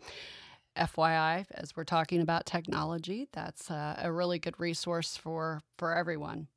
FYI, 0.78 1.46
as 1.52 1.76
we're 1.76 1.84
talking 1.84 2.22
about 2.22 2.46
technology, 2.46 3.28
that's 3.32 3.70
uh, 3.70 4.00
a 4.02 4.12
really 4.12 4.40
good 4.40 4.60
resource 4.60 5.18
for 5.18 5.62
for 5.78 5.96
everyone. 5.96 6.48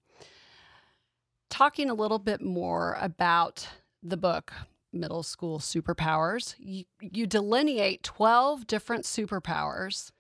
Talking 1.49 1.91
a 1.91 1.95
little 1.95 2.19
bit 2.19 2.43
more 2.43 2.97
about 3.01 3.69
the 4.03 4.17
book, 4.17 4.53
Middle 4.93 5.23
School 5.23 5.59
Superpowers, 5.59 6.55
you, 6.59 6.85
you 7.01 7.27
delineate 7.27 8.03
12 8.03 8.67
different 8.67 9.05
superpowers. 9.05 10.11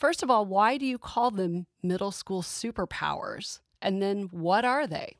First 0.00 0.22
of 0.22 0.30
all, 0.30 0.46
why 0.46 0.78
do 0.78 0.86
you 0.86 0.96
call 0.96 1.30
them 1.30 1.66
middle 1.82 2.10
school 2.10 2.40
superpowers? 2.40 3.60
And 3.82 4.00
then 4.00 4.28
what 4.30 4.64
are 4.64 4.86
they? 4.86 5.18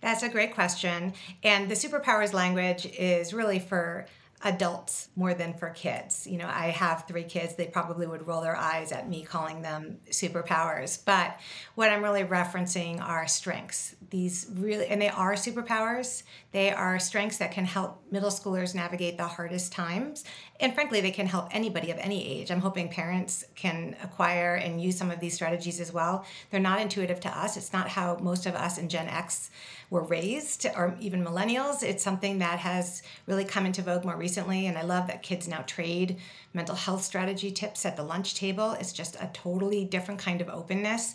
That's 0.00 0.22
a 0.22 0.28
great 0.28 0.54
question. 0.54 1.14
And 1.42 1.68
the 1.68 1.74
superpowers 1.74 2.32
language 2.32 2.86
is 2.86 3.34
really 3.34 3.58
for 3.58 4.06
adults 4.44 5.08
more 5.16 5.34
than 5.34 5.52
for 5.52 5.70
kids. 5.70 6.26
You 6.26 6.38
know, 6.38 6.46
I 6.46 6.66
have 6.68 7.06
three 7.08 7.24
kids, 7.24 7.56
they 7.56 7.66
probably 7.66 8.06
would 8.06 8.26
roll 8.26 8.40
their 8.40 8.56
eyes 8.56 8.92
at 8.92 9.08
me 9.08 9.24
calling 9.24 9.62
them 9.62 9.98
superpowers. 10.10 11.04
But 11.04 11.38
what 11.74 11.90
I'm 11.90 12.02
really 12.02 12.22
referencing 12.22 13.00
are 13.00 13.26
strengths. 13.26 13.96
These 14.10 14.46
really, 14.54 14.86
and 14.86 15.02
they 15.02 15.08
are 15.08 15.34
superpowers. 15.34 16.22
They 16.52 16.70
are 16.70 16.98
strengths 16.98 17.38
that 17.38 17.52
can 17.52 17.64
help 17.64 18.00
middle 18.12 18.30
schoolers 18.30 18.74
navigate 18.74 19.18
the 19.18 19.26
hardest 19.26 19.72
times. 19.72 20.24
And 20.60 20.72
frankly, 20.72 21.00
they 21.00 21.10
can 21.10 21.26
help 21.26 21.48
anybody 21.50 21.90
of 21.90 21.98
any 21.98 22.40
age. 22.40 22.50
I'm 22.50 22.60
hoping 22.60 22.88
parents 22.88 23.44
can 23.54 23.96
acquire 24.02 24.54
and 24.54 24.80
use 24.80 24.96
some 24.96 25.10
of 25.10 25.20
these 25.20 25.34
strategies 25.34 25.80
as 25.80 25.92
well. 25.92 26.24
They're 26.50 26.60
not 26.60 26.80
intuitive 26.80 27.20
to 27.20 27.38
us. 27.38 27.56
It's 27.56 27.72
not 27.72 27.88
how 27.88 28.18
most 28.20 28.46
of 28.46 28.54
us 28.54 28.78
in 28.78 28.88
Gen 28.88 29.08
X 29.08 29.50
were 29.90 30.02
raised, 30.02 30.66
or 30.76 30.96
even 31.00 31.24
millennials. 31.24 31.82
It's 31.82 32.04
something 32.04 32.38
that 32.38 32.58
has 32.58 33.02
really 33.26 33.44
come 33.44 33.66
into 33.66 33.82
vogue 33.82 34.04
more 34.04 34.16
recently. 34.16 34.27
And 34.36 34.76
I 34.76 34.82
love 34.82 35.06
that 35.06 35.22
kids 35.22 35.48
now 35.48 35.62
trade 35.66 36.18
mental 36.52 36.74
health 36.74 37.02
strategy 37.02 37.50
tips 37.50 37.86
at 37.86 37.96
the 37.96 38.02
lunch 38.02 38.34
table. 38.34 38.72
It's 38.72 38.92
just 38.92 39.16
a 39.16 39.30
totally 39.32 39.84
different 39.84 40.20
kind 40.20 40.40
of 40.40 40.48
openness. 40.48 41.14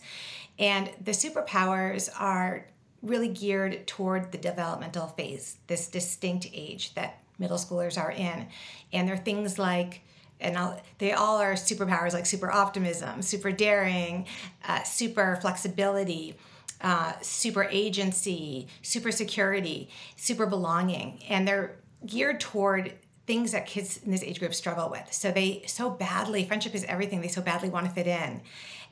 And 0.57 0.89
the 1.03 1.11
superpowers 1.11 2.09
are 2.19 2.67
really 3.01 3.27
geared 3.27 3.85
toward 3.85 4.31
the 4.31 4.37
developmental 4.37 5.07
phase, 5.07 5.57
this 5.67 5.87
distinct 5.87 6.47
age 6.53 6.93
that 6.95 7.19
middle 7.37 7.57
schoolers 7.57 8.01
are 8.01 8.11
in. 8.11 8.47
And 8.93 9.07
they're 9.07 9.17
things 9.17 9.59
like, 9.59 10.01
and 10.39 10.57
I'll, 10.57 10.81
they 10.97 11.13
all 11.13 11.37
are 11.37 11.53
superpowers 11.53 12.13
like 12.13 12.25
super 12.25 12.51
optimism, 12.51 13.21
super 13.21 13.51
daring, 13.51 14.25
uh, 14.67 14.83
super 14.83 15.37
flexibility, 15.41 16.35
uh, 16.81 17.13
super 17.21 17.63
agency, 17.65 18.67
super 18.81 19.11
security, 19.11 19.89
super 20.15 20.45
belonging. 20.45 21.21
And 21.29 21.47
they're 21.47 21.77
geared 22.05 22.39
toward 22.39 22.93
things 23.25 23.53
that 23.53 23.65
kids 23.65 23.99
in 24.03 24.11
this 24.11 24.23
age 24.23 24.39
group 24.39 24.53
struggle 24.53 24.89
with. 24.89 25.11
So 25.11 25.31
they 25.31 25.63
so 25.65 25.89
badly, 25.89 26.45
friendship 26.45 26.75
is 26.75 26.83
everything, 26.85 27.21
they 27.21 27.27
so 27.27 27.41
badly 27.41 27.69
want 27.69 27.85
to 27.87 27.91
fit 27.91 28.07
in. 28.07 28.41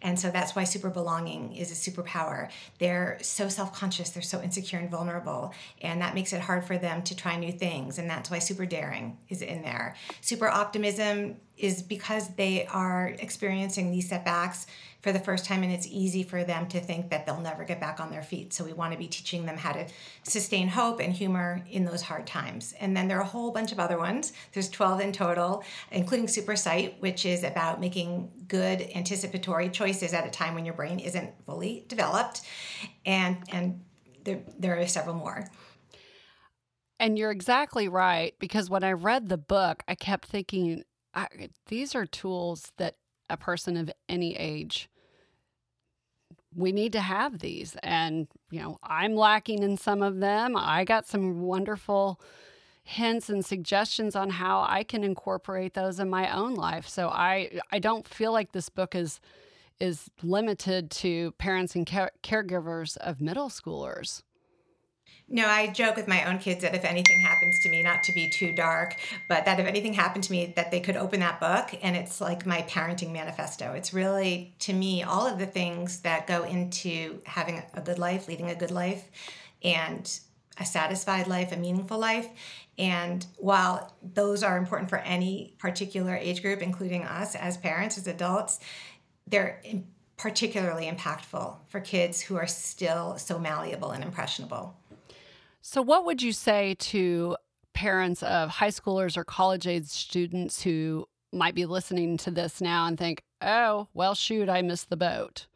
And 0.02 0.20
so 0.20 0.32
that's 0.32 0.56
why 0.56 0.64
super 0.64 0.90
belonging 0.90 1.54
is 1.56 1.72
a 1.72 1.92
superpower. 1.92 2.50
They're 2.80 3.18
so 3.22 3.50
self 3.50 3.74
conscious, 3.74 4.10
they're 4.10 4.24
so 4.24 4.42
insecure 4.42 4.80
and 4.80 4.90
vulnerable. 4.90 5.54
And 5.82 6.02
that 6.02 6.16
makes 6.16 6.34
it 6.34 6.42
hard 6.42 6.66
for 6.66 6.78
them 6.78 7.02
to 7.04 7.16
try 7.16 7.38
new 7.38 7.52
things. 7.52 8.00
And 8.00 8.10
that's 8.10 8.32
why 8.32 8.40
super 8.40 8.66
daring 8.66 9.18
is 9.30 9.42
in 9.42 9.62
there. 9.62 9.96
Super 10.22 10.48
optimism 10.48 11.38
is 11.58 11.84
because 11.84 12.30
they 12.36 12.66
are 12.68 13.14
experiencing 13.20 13.92
these 13.92 14.10
setbacks 14.10 14.66
for 15.02 15.12
the 15.12 15.20
first 15.20 15.46
time 15.46 15.64
and 15.64 15.72
it's 15.72 15.88
easy 15.88 16.24
for 16.24 16.44
them 16.44 16.68
to 16.68 16.80
think 16.80 17.10
that 17.10 17.26
they'll 17.26 17.40
never 17.40 17.64
get 17.64 17.80
back 17.80 18.00
on 18.00 18.12
their 18.12 18.22
feet. 18.22 18.54
So 18.54 18.64
we 18.64 18.74
want 18.74 18.94
to 18.94 19.00
be 19.00 19.08
teaching 19.08 19.46
them 19.46 19.58
how 19.58 19.72
to 19.72 19.88
sustain 20.24 20.68
hope 20.68 21.00
and 21.00 21.14
humor 21.14 21.64
in 21.70 21.86
those 21.86 22.02
hard 22.02 22.28
times. 22.28 22.74
And 22.80 22.96
then 22.96 23.08
there 23.08 23.18
are 23.18 23.24
a 23.24 23.26
whole 23.26 23.52
bunch 23.52 23.72
of 23.72 23.80
other 23.80 23.98
ones. 23.98 24.34
There's 24.54 24.70
12 24.70 25.02
in 25.02 25.12
total, 25.12 25.64
including 25.92 26.28
Super 26.28 26.56
Sight, 26.56 26.98
which 27.00 27.26
is 27.26 27.44
about 27.44 27.80
making 27.80 28.32
good 28.48 28.90
anticipatory 28.96 29.70
choices 29.70 29.91
at 30.14 30.26
a 30.26 30.30
time 30.30 30.56
when 30.56 30.66
your 30.66 30.74
brain 30.74 31.00
isn't 31.00 31.32
fully 31.46 31.86
developed. 31.88 32.42
And 33.06 33.38
and 33.52 33.84
there 34.24 34.42
there 34.58 34.80
are 34.80 34.88
several 34.88 35.16
more. 35.16 35.50
And 37.00 37.18
you're 37.18 37.32
exactly 37.32 37.88
right 37.88 38.36
because 38.40 38.70
when 38.70 38.84
I 38.84 38.92
read 38.92 39.30
the 39.30 39.38
book, 39.38 39.84
I 39.88 39.96
kept 39.96 40.28
thinking 40.28 40.84
I, 41.14 41.28
these 41.68 41.96
are 41.96 42.06
tools 42.06 42.72
that 42.78 42.96
a 43.30 43.38
person 43.38 43.78
of 43.78 43.90
any 44.08 44.36
age 44.36 44.90
we 46.56 46.72
need 46.72 46.92
to 46.92 47.00
have 47.00 47.40
these 47.40 47.78
and 47.82 48.28
you 48.50 48.60
know 48.60 48.78
i'm 48.84 49.16
lacking 49.16 49.64
in 49.64 49.78
some 49.78 50.02
of 50.02 50.20
them 50.20 50.56
i 50.58 50.84
got 50.84 51.08
some 51.08 51.42
wonderful 51.42 52.20
hints 52.84 53.30
and 53.30 53.46
suggestions 53.46 54.16
on 54.16 54.30
how 54.30 54.66
i 54.68 54.84
can 54.84 55.04
incorporate 55.04 55.74
those 55.74 56.00
in 56.00 56.10
my 56.10 56.30
own 56.36 56.54
life 56.54 56.88
so 56.88 57.08
i 57.08 57.50
i 57.72 57.80
don't 57.80 58.08
feel 58.08 58.34
like 58.34 58.52
this 58.52 58.70
book 58.70 58.96
is 58.96 59.20
is 59.82 60.10
limited 60.22 60.92
to 60.92 61.32
parents 61.34 61.76
and 61.76 61.86
care- 61.86 62.12
caregivers 62.24 62.98
of 62.98 63.20
middle 63.20 63.50
schoolers 63.50 64.22
no, 65.34 65.48
I 65.48 65.68
joke 65.68 65.96
with 65.96 66.10
my 66.10 66.26
own 66.26 66.40
kids 66.40 66.62
that 66.62 66.76
if 66.76 66.84
anything 66.84 67.22
happens 67.22 67.58
to 67.64 67.70
me, 67.70 67.82
not 67.82 68.04
to 68.04 68.12
be 68.12 68.30
too 68.30 68.52
dark, 68.52 68.98
but 69.30 69.46
that 69.46 69.62
if 69.62 69.66
anything 69.66 69.94
happened 69.94 70.26
to 70.26 70.32
me, 70.32 70.52
that 70.58 70.72
they 70.72 70.82
could 70.82 70.98
open 70.98 71.22
that 71.22 71.40
book 71.40 71.80
and 71.82 71.96
it's 71.96 72.20
like 72.20 72.46
my 72.46 72.64
parenting 72.64 73.14
manifesto. 73.14 73.72
It's 73.72 73.94
really, 73.94 74.54
to 74.60 74.74
me, 74.74 75.04
all 75.04 75.26
of 75.26 75.40
the 75.40 75.46
things 75.46 76.02
that 76.02 76.28
go 76.28 76.44
into 76.44 77.22
having 77.26 77.64
a 77.74 77.80
good 77.80 77.98
life, 77.98 78.28
leading 78.28 78.50
a 78.50 78.56
good 78.56 78.72
life, 78.72 79.10
and 79.64 80.20
a 80.58 80.66
satisfied 80.66 81.28
life, 81.28 81.54
a 81.54 81.58
meaningful 81.58 81.98
life. 81.98 82.28
And 82.78 83.26
while 83.38 83.96
those 84.02 84.44
are 84.44 84.58
important 84.58 84.90
for 84.90 84.98
any 84.98 85.56
particular 85.60 86.16
age 86.16 86.42
group, 86.42 86.62
including 86.62 87.04
us 87.04 87.36
as 87.36 87.56
parents, 87.56 87.98
as 87.98 88.08
adults, 88.08 88.60
they're 89.28 89.62
particularly 90.18 90.86
impactful 90.86 91.58
for 91.68 91.80
kids 91.80 92.22
who 92.22 92.36
are 92.36 92.48
still 92.48 93.18
so 93.18 93.40
malleable 93.40 93.92
and 93.92 94.04
impressionable. 94.04 94.78
So, 95.62 95.82
what 95.82 96.06
would 96.06 96.22
you 96.22 96.32
say 96.32 96.76
to 96.80 97.38
parents 97.74 98.22
of 98.24 98.50
high 98.50 98.70
schoolers 98.70 99.18
or 99.18 99.24
college 99.24 99.68
age 99.68 99.86
students 99.86 100.62
who 100.62 101.08
might 101.32 101.56
be 101.56 101.66
listening 101.66 102.18
to 102.18 102.32
this 102.32 102.62
now 102.62 102.86
and 102.86 102.98
think, 102.98 103.24
oh, 103.42 103.88
well, 103.94 104.14
shoot, 104.14 104.50
I 104.50 104.62
missed 104.62 104.90
the 104.90 104.98
boat? 104.98 105.48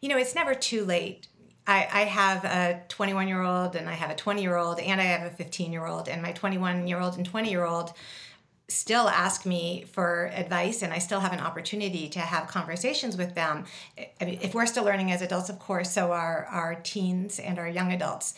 You 0.00 0.08
know, 0.08 0.18
it's 0.18 0.34
never 0.34 0.54
too 0.54 0.84
late. 0.84 1.28
I, 1.66 1.88
I 1.92 2.00
have 2.04 2.44
a 2.44 2.82
21 2.88 3.28
year 3.28 3.42
old 3.42 3.74
and 3.74 3.88
I 3.88 3.94
have 3.94 4.10
a 4.10 4.14
20 4.14 4.40
year 4.40 4.56
old 4.56 4.78
and 4.78 5.00
I 5.00 5.04
have 5.04 5.30
a 5.30 5.34
15 5.34 5.72
year 5.72 5.86
old, 5.86 6.08
and 6.08 6.22
my 6.22 6.32
21 6.32 6.86
year 6.86 7.00
old 7.00 7.16
and 7.16 7.26
20 7.26 7.50
year 7.50 7.64
old 7.64 7.92
still 8.68 9.08
ask 9.08 9.46
me 9.46 9.84
for 9.92 10.26
advice 10.34 10.82
and 10.82 10.92
I 10.92 10.98
still 10.98 11.20
have 11.20 11.32
an 11.32 11.38
opportunity 11.40 12.08
to 12.08 12.18
have 12.18 12.48
conversations 12.48 13.16
with 13.16 13.34
them. 13.34 13.64
I 14.20 14.24
mean, 14.24 14.40
if 14.42 14.54
we're 14.54 14.66
still 14.66 14.84
learning 14.84 15.12
as 15.12 15.22
adults, 15.22 15.48
of 15.48 15.58
course, 15.58 15.92
so 15.92 16.10
are 16.12 16.46
our 16.50 16.74
teens 16.74 17.38
and 17.38 17.58
our 17.58 17.68
young 17.68 17.92
adults. 17.92 18.34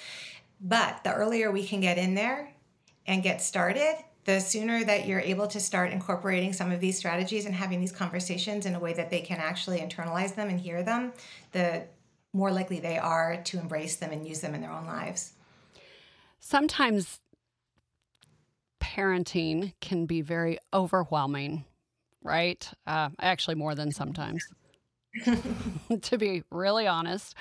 But 0.60 1.02
the 1.02 1.14
earlier 1.14 1.50
we 1.50 1.66
can 1.66 1.80
get 1.80 1.96
in 1.96 2.14
there 2.14 2.52
and 3.06 3.22
get 3.22 3.40
started, 3.40 3.96
the 4.24 4.40
sooner 4.40 4.84
that 4.84 5.06
you're 5.06 5.20
able 5.20 5.46
to 5.46 5.60
start 5.60 5.92
incorporating 5.92 6.52
some 6.52 6.70
of 6.70 6.80
these 6.80 6.98
strategies 6.98 7.46
and 7.46 7.54
having 7.54 7.80
these 7.80 7.92
conversations 7.92 8.66
in 8.66 8.74
a 8.74 8.78
way 8.78 8.92
that 8.92 9.08
they 9.08 9.20
can 9.20 9.38
actually 9.38 9.78
internalize 9.78 10.34
them 10.34 10.50
and 10.50 10.60
hear 10.60 10.82
them, 10.82 11.14
the 11.52 11.84
more 12.34 12.52
likely 12.52 12.78
they 12.80 12.98
are 12.98 13.40
to 13.44 13.58
embrace 13.58 13.96
them 13.96 14.10
and 14.10 14.28
use 14.28 14.40
them 14.40 14.54
in 14.54 14.60
their 14.60 14.70
own 14.70 14.84
lives. 14.84 15.32
Sometimes 16.40 17.20
parenting 18.98 19.72
can 19.80 20.06
be 20.06 20.20
very 20.20 20.58
overwhelming, 20.74 21.64
right? 22.22 22.68
Uh, 22.86 23.10
actually, 23.20 23.54
more 23.54 23.74
than 23.74 23.92
sometimes, 23.92 24.44
to 26.02 26.18
be 26.18 26.42
really 26.50 26.86
honest. 26.86 27.34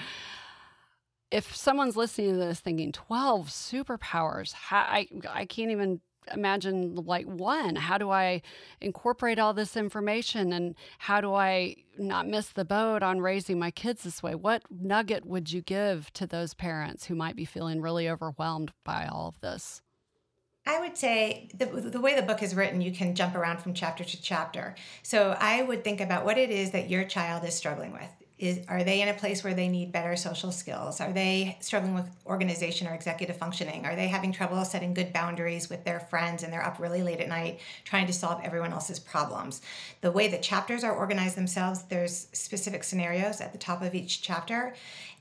If 1.32 1.56
someone's 1.56 1.98
listening 1.98 2.34
to 2.34 2.38
this 2.38 2.60
thinking 2.60 2.92
12 2.92 3.50
superpowers, 3.50 4.54
how, 4.54 4.78
I, 4.78 5.08
I 5.30 5.46
can't 5.46 5.72
even 5.72 6.00
imagine 6.34 6.94
like 6.96 7.26
one 7.26 7.74
how 7.78 7.98
do 7.98 8.12
i 8.12 8.42
incorporate 8.82 9.40
all 9.40 9.54
this 9.54 9.78
information 9.78 10.52
and 10.52 10.76
how 10.98 11.22
do 11.22 11.34
i 11.34 11.74
not 11.98 12.28
miss 12.28 12.50
the 12.50 12.66
boat 12.66 13.02
on 13.02 13.22
raising 13.22 13.58
my 13.58 13.72
kids 13.72 14.04
this 14.04 14.22
way 14.22 14.36
what 14.36 14.62
nugget 14.70 15.26
would 15.26 15.50
you 15.50 15.62
give 15.62 16.12
to 16.12 16.28
those 16.28 16.54
parents 16.54 17.06
who 17.06 17.16
might 17.16 17.38
be 17.38 17.46
feeling 17.46 17.82
really 17.82 18.10
overwhelmed 18.10 18.74
by 18.84 19.08
all 19.10 19.30
of 19.30 19.40
this 19.40 19.82
I 20.68 20.82
would 20.82 20.98
say 20.98 21.48
the, 21.58 21.66
the 21.66 22.02
way 22.02 22.14
the 22.14 22.22
book 22.22 22.44
is 22.44 22.54
written, 22.54 22.82
you 22.82 22.92
can 22.92 23.16
jump 23.16 23.36
around 23.36 23.60
from 23.62 23.74
chapter 23.74 24.04
to 24.04 24.22
chapter. 24.22 24.76
So 25.02 25.36
I 25.40 25.64
would 25.64 25.86
think 25.86 26.02
about 26.02 26.26
what 26.26 26.38
it 26.38 26.50
is 26.50 26.72
that 26.72 26.90
your 26.90 27.06
child 27.06 27.46
is 27.46 27.56
struggling 27.56 27.94
with. 27.94 28.10
Is, 28.38 28.60
are 28.68 28.84
they 28.84 29.02
in 29.02 29.08
a 29.08 29.14
place 29.14 29.46
where 29.46 29.54
they 29.54 29.70
need 29.70 29.94
better 29.94 30.18
social 30.18 30.52
skills? 30.52 31.00
Are 31.00 31.14
they 31.14 31.58
struggling 31.62 31.96
with 31.96 32.06
organization 32.26 32.86
or 32.86 32.94
executive 32.94 33.38
functioning? 33.38 33.86
Are 33.86 33.96
they 33.96 34.10
having 34.10 34.34
trouble 34.34 34.64
setting 34.66 34.94
good 34.94 35.14
boundaries 35.14 35.70
with 35.70 35.86
their 35.86 36.02
friends 36.02 36.44
and 36.44 36.52
they're 36.52 36.64
up 36.64 36.80
really 36.80 37.02
late 37.02 37.22
at 37.22 37.30
night 37.30 37.62
trying 37.86 38.06
to 38.06 38.14
solve 38.14 38.42
everyone 38.44 38.74
else's 38.74 39.00
problems? 39.00 39.62
The 40.02 40.12
way 40.12 40.28
the 40.28 40.38
chapters 40.38 40.84
are 40.84 40.94
organized 40.94 41.38
themselves, 41.38 41.84
there's 41.84 42.28
specific 42.34 42.84
scenarios 42.84 43.40
at 43.40 43.54
the 43.54 43.58
top 43.58 43.82
of 43.82 43.96
each 43.96 44.22
chapter, 44.22 44.76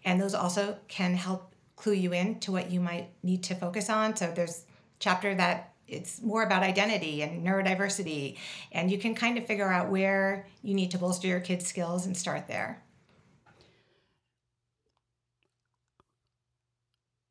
and 0.04 0.20
those 0.20 0.34
also 0.34 0.76
can 0.88 1.14
help 1.14 1.54
clue 1.76 1.94
you 1.94 2.12
in 2.12 2.40
to 2.40 2.52
what 2.52 2.70
you 2.70 2.80
might 2.80 3.08
need 3.22 3.44
to 3.44 3.54
focus 3.54 3.88
on. 3.88 4.16
So 4.16 4.30
there's 4.34 4.65
chapter 4.98 5.34
that 5.34 5.72
it's 5.88 6.20
more 6.20 6.42
about 6.42 6.62
identity 6.62 7.22
and 7.22 7.46
neurodiversity 7.46 8.36
and 8.72 8.90
you 8.90 8.98
can 8.98 9.14
kind 9.14 9.38
of 9.38 9.46
figure 9.46 9.70
out 9.70 9.88
where 9.88 10.46
you 10.62 10.74
need 10.74 10.90
to 10.90 10.98
bolster 10.98 11.28
your 11.28 11.40
kids 11.40 11.66
skills 11.66 12.06
and 12.06 12.16
start 12.16 12.48
there. 12.48 12.82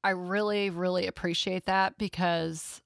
I 0.04 0.12
really 0.12 0.70
really 0.70 1.08
appreciate 1.08 1.66
that 1.66 1.98
because 1.98 2.82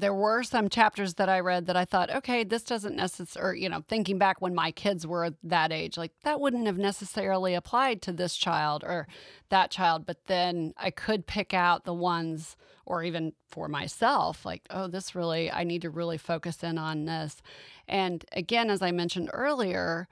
there 0.00 0.14
were 0.14 0.42
some 0.42 0.68
chapters 0.68 1.14
that 1.14 1.28
I 1.28 1.40
read 1.40 1.66
that 1.66 1.76
I 1.76 1.84
thought, 1.84 2.10
okay, 2.10 2.44
this 2.44 2.62
doesn't 2.62 2.96
necessarily, 2.96 3.62
you 3.62 3.68
know, 3.68 3.82
thinking 3.88 4.18
back 4.18 4.40
when 4.40 4.54
my 4.54 4.70
kids 4.70 5.06
were 5.06 5.30
that 5.42 5.72
age, 5.72 5.96
like 5.96 6.12
that 6.22 6.40
wouldn't 6.40 6.66
have 6.66 6.78
necessarily 6.78 7.54
applied 7.54 8.02
to 8.02 8.12
this 8.12 8.36
child 8.36 8.84
or 8.84 9.06
that 9.48 9.70
child. 9.70 10.06
But 10.06 10.26
then 10.26 10.74
I 10.76 10.90
could 10.90 11.26
pick 11.26 11.54
out 11.54 11.84
the 11.84 11.94
ones, 11.94 12.56
or 12.84 13.02
even 13.02 13.32
for 13.48 13.68
myself, 13.68 14.44
like, 14.44 14.62
oh, 14.70 14.86
this 14.86 15.14
really, 15.14 15.50
I 15.50 15.64
need 15.64 15.82
to 15.82 15.90
really 15.90 16.18
focus 16.18 16.62
in 16.62 16.78
on 16.78 17.04
this. 17.06 17.42
And 17.88 18.24
again, 18.32 18.70
as 18.70 18.82
I 18.82 18.92
mentioned 18.92 19.30
earlier, 19.32 20.08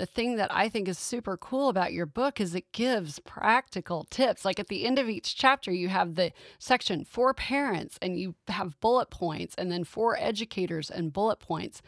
the 0.00 0.06
thing 0.06 0.36
that 0.36 0.50
I 0.50 0.70
think 0.70 0.88
is 0.88 0.98
super 0.98 1.36
cool 1.36 1.68
about 1.68 1.92
your 1.92 2.06
book 2.06 2.40
is 2.40 2.54
it 2.54 2.72
gives 2.72 3.18
practical 3.18 4.06
tips. 4.08 4.46
Like 4.46 4.58
at 4.58 4.68
the 4.68 4.86
end 4.86 4.98
of 4.98 5.10
each 5.10 5.36
chapter, 5.36 5.70
you 5.70 5.90
have 5.90 6.14
the 6.14 6.32
section 6.58 7.04
for 7.04 7.34
parents 7.34 7.98
and 8.00 8.18
you 8.18 8.34
have 8.48 8.80
bullet 8.80 9.10
points, 9.10 9.54
and 9.58 9.70
then 9.70 9.84
for 9.84 10.16
educators 10.18 10.88
and 10.88 11.12
bullet 11.12 11.38
points. 11.38 11.82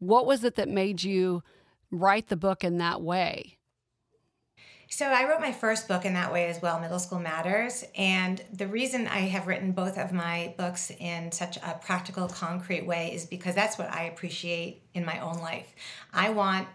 What 0.00 0.26
was 0.26 0.42
it 0.42 0.56
that 0.56 0.68
made 0.68 1.04
you 1.04 1.44
write 1.92 2.26
the 2.26 2.36
book 2.36 2.64
in 2.64 2.78
that 2.78 3.02
way? 3.02 3.58
So 4.90 5.06
I 5.06 5.28
wrote 5.28 5.40
my 5.40 5.52
first 5.52 5.86
book 5.86 6.04
in 6.04 6.14
that 6.14 6.32
way 6.32 6.46
as 6.46 6.60
well, 6.60 6.80
Middle 6.80 6.98
School 6.98 7.20
Matters. 7.20 7.84
And 7.94 8.42
the 8.52 8.66
reason 8.66 9.06
I 9.06 9.20
have 9.20 9.46
written 9.46 9.70
both 9.70 9.96
of 9.96 10.12
my 10.12 10.54
books 10.58 10.90
in 10.90 11.30
such 11.30 11.56
a 11.58 11.78
practical, 11.80 12.26
concrete 12.26 12.84
way 12.84 13.14
is 13.14 13.26
because 13.26 13.54
that's 13.54 13.78
what 13.78 13.92
I 13.92 14.04
appreciate 14.04 14.82
in 14.94 15.04
my 15.04 15.20
own 15.20 15.38
life. 15.38 15.72
I 16.12 16.30
want 16.30 16.66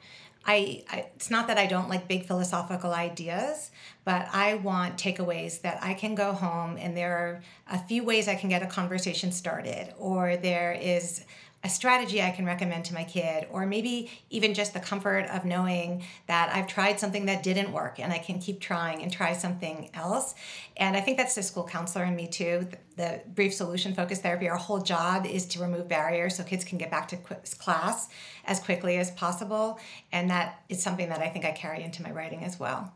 I, 0.45 0.83
I, 0.89 1.05
it's 1.15 1.31
not 1.31 1.47
that 1.47 1.57
I 1.57 1.67
don't 1.67 1.89
like 1.89 2.07
big 2.07 2.25
philosophical 2.25 2.91
ideas, 2.91 3.71
but 4.03 4.27
I 4.33 4.55
want 4.55 4.97
takeaways 4.97 5.61
that 5.61 5.79
I 5.81 5.93
can 5.93 6.15
go 6.15 6.33
home 6.33 6.77
and 6.77 6.97
there 6.97 7.15
are 7.15 7.41
a 7.71 7.79
few 7.79 8.03
ways 8.03 8.27
I 8.27 8.35
can 8.35 8.49
get 8.49 8.61
a 8.61 8.67
conversation 8.67 9.31
started, 9.31 9.93
or 9.97 10.35
there 10.35 10.73
is 10.73 11.23
a 11.63 11.69
strategy 11.69 12.21
I 12.21 12.31
can 12.31 12.45
recommend 12.45 12.83
to 12.85 12.93
my 12.93 13.05
kid, 13.05 13.47
or 13.49 13.65
maybe 13.65 14.11
even 14.29 14.53
just 14.53 14.73
the 14.73 14.81
comfort 14.81 15.25
of 15.27 15.45
knowing 15.45 16.03
that 16.27 16.53
I've 16.53 16.67
tried 16.67 16.99
something 16.99 17.25
that 17.27 17.41
didn't 17.41 17.71
work 17.71 17.99
and 17.99 18.11
I 18.11 18.17
can 18.17 18.39
keep 18.39 18.59
trying 18.59 19.01
and 19.01 19.11
try 19.11 19.31
something 19.31 19.89
else. 19.93 20.35
And 20.75 20.97
I 20.97 21.01
think 21.01 21.17
that's 21.17 21.35
the 21.35 21.43
school 21.43 21.63
counselor 21.63 22.03
in 22.03 22.17
me 22.17 22.27
too. 22.27 22.67
The, 22.97 23.21
brief 23.33 23.53
solution 23.53 23.93
focused 23.93 24.23
therapy, 24.23 24.49
our 24.49 24.57
whole 24.57 24.81
job 24.81 25.25
is 25.25 25.45
to 25.47 25.59
remove 25.61 25.87
barriers 25.87 26.35
so 26.35 26.43
kids 26.43 26.65
can 26.65 26.77
get 26.77 26.91
back 26.91 27.07
to 27.09 27.17
class 27.17 28.09
as 28.45 28.59
quickly 28.59 28.97
as 28.97 29.11
possible. 29.11 29.79
And 30.11 30.29
that 30.29 30.63
is 30.67 30.83
something 30.83 31.07
that 31.09 31.21
I 31.21 31.29
think 31.29 31.45
I 31.45 31.51
carry 31.51 31.81
into 31.81 32.03
my 32.03 32.11
writing 32.11 32.43
as 32.43 32.59
well. 32.59 32.91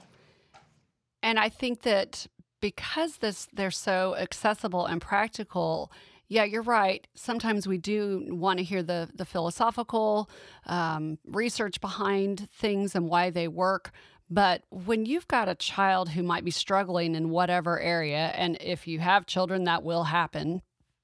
And 1.24 1.40
I 1.40 1.50
think 1.50 1.84
that 1.84 2.28
because 2.60 3.18
this 3.18 3.48
they're 3.54 3.72
so 3.72 4.16
accessible 4.18 4.86
and 4.86 5.02
practical, 5.02 5.92
yeah, 6.30 6.44
you're 6.44 6.62
right. 6.62 7.08
Sometimes 7.16 7.68
we 7.68 7.78
do 7.78 8.26
want 8.30 8.60
to 8.60 8.64
hear 8.64 8.84
the 8.84 9.10
the 9.14 9.26
philosophical 9.26 10.30
um, 10.66 11.18
research 11.26 11.80
behind 11.80 12.50
things 12.52 12.96
and 12.96 13.08
why 13.08 13.30
they 13.30 13.48
work. 13.48 13.92
But 14.30 14.64
when 14.70 15.06
you've 15.06 15.28
got 15.28 15.48
a 15.48 15.56
child 15.56 16.10
who 16.10 16.22
might 16.22 16.44
be 16.44 16.52
struggling 16.52 17.16
in 17.16 17.30
whatever 17.30 17.80
area, 17.80 18.34
and 18.36 18.58
if 18.60 18.86
you 18.88 19.00
have 19.00 19.26
children, 19.26 19.64
that 19.64 19.84
will 19.84 20.04
happen. 20.04 20.62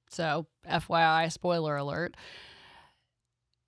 So, 0.10 0.46
FYI, 0.70 1.32
spoiler 1.32 1.78
alert. 1.78 2.16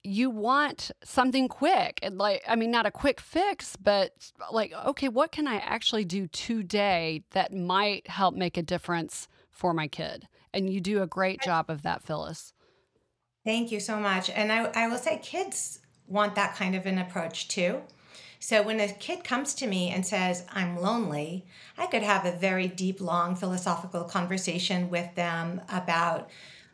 You 0.06 0.30
want 0.30 0.92
something 1.04 1.48
quick 1.48 2.00
and 2.04 2.18
like, 2.18 2.44
I 2.48 2.56
mean, 2.56 2.70
not 2.70 2.86
a 2.86 2.92
quick 2.92 3.20
fix, 3.20 3.76
but 3.76 4.32
like, 4.52 4.72
okay, 4.86 5.10
what 5.10 5.32
can 5.32 5.48
I 5.48 5.56
actually 5.56 6.06
do 6.06 6.28
today 6.28 7.24
that 7.32 7.54
might 7.54 8.08
help 8.08 8.36
make 8.36 8.56
a 8.56 8.62
difference 8.62 9.28
for 9.50 9.74
my 9.74 9.88
kid? 9.88 10.28
And 10.54 10.70
you 10.70 10.80
do 10.80 11.02
a 11.02 11.08
great 11.08 11.42
job 11.42 11.70
of 11.70 11.82
that, 11.82 12.04
Phyllis. 12.04 12.54
Thank 13.44 13.72
you 13.72 13.80
so 13.80 13.98
much. 14.00 14.30
And 14.30 14.52
I, 14.52 14.66
I 14.76 14.88
will 14.88 14.98
say, 14.98 15.20
kids 15.24 15.80
want 16.08 16.36
that 16.36 16.56
kind 16.56 16.76
of 16.76 16.86
an 16.86 17.00
approach 17.00 17.48
too. 17.48 17.82
So 18.40 18.62
when 18.62 18.80
a 18.80 18.94
kid 18.94 19.24
comes 19.24 19.56
to 19.56 19.66
me 19.66 19.90
and 19.90 20.06
says, 20.06 20.46
I'm 20.52 20.78
lonely, 20.78 21.48
I 21.80 21.88
could 21.88 22.04
have 22.04 22.26
a 22.26 22.32
very 22.32 22.68
deep, 22.68 23.02
long 23.02 23.36
philosophical 23.36 24.04
conversation 24.04 24.92
with 24.92 25.16
them 25.16 25.62
about 25.68 26.30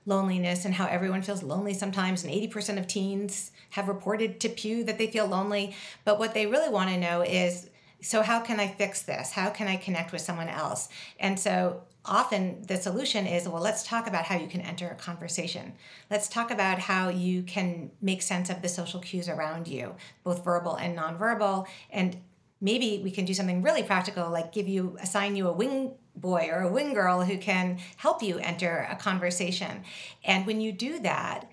loneliness 0.06 0.66
and 0.66 0.74
how 0.74 0.88
everyone 0.88 1.22
feels 1.22 1.44
lonely 1.44 1.74
sometimes. 1.74 2.24
And 2.24 2.34
80% 2.34 2.80
of 2.80 2.88
teens 2.88 3.52
have 3.72 3.88
reported 3.88 4.40
to 4.42 4.50
Pew 4.50 4.84
that 4.86 4.98
they 4.98 5.08
feel 5.08 5.28
lonely. 5.28 5.76
But 6.06 6.20
what 6.20 6.34
they 6.34 6.48
really 6.48 6.70
want 6.70 6.90
to 6.90 6.98
know 6.98 7.22
is 7.22 7.70
so, 8.04 8.24
how 8.24 8.40
can 8.40 8.60
I 8.60 8.68
fix 8.68 9.04
this? 9.04 9.32
How 9.32 9.52
can 9.52 9.68
I 9.68 9.78
connect 9.78 10.12
with 10.12 10.22
someone 10.22 10.50
else? 10.50 10.90
And 11.20 11.40
so, 11.40 11.84
often 12.06 12.64
the 12.68 12.78
solution 12.78 13.28
is 13.28 13.48
well 13.48 13.62
let's 13.62 13.84
talk 13.84 14.08
about 14.08 14.26
how 14.26 14.36
you 14.36 14.48
can 14.48 14.62
enter 14.62 14.90
a 14.90 14.96
conversation 14.96 15.72
let's 16.10 16.28
talk 16.28 16.50
about 16.50 16.80
how 16.80 17.10
you 17.10 17.44
can 17.44 17.92
make 18.02 18.24
sense 18.24 18.50
of 18.50 18.62
the 18.62 18.70
social 18.70 19.00
cues 19.00 19.30
around 19.30 19.68
you 19.68 19.94
both 20.24 20.44
verbal 20.44 20.76
and 20.76 20.98
nonverbal 20.98 21.68
and 21.92 22.18
maybe 22.60 23.02
we 23.04 23.12
can 23.12 23.24
do 23.24 23.36
something 23.36 23.62
really 23.62 23.84
practical 23.84 24.32
like 24.32 24.52
give 24.52 24.68
you 24.68 24.98
assign 25.00 25.36
you 25.36 25.48
a 25.48 25.52
wing 25.52 25.94
boy 26.16 26.50
or 26.52 26.62
a 26.62 26.72
wing 26.72 26.94
girl 26.94 27.24
who 27.24 27.38
can 27.38 27.80
help 27.98 28.22
you 28.22 28.38
enter 28.40 28.88
a 28.90 28.96
conversation 28.96 29.84
and 30.24 30.46
when 30.46 30.62
you 30.62 30.72
do 30.72 31.00
that 31.00 31.50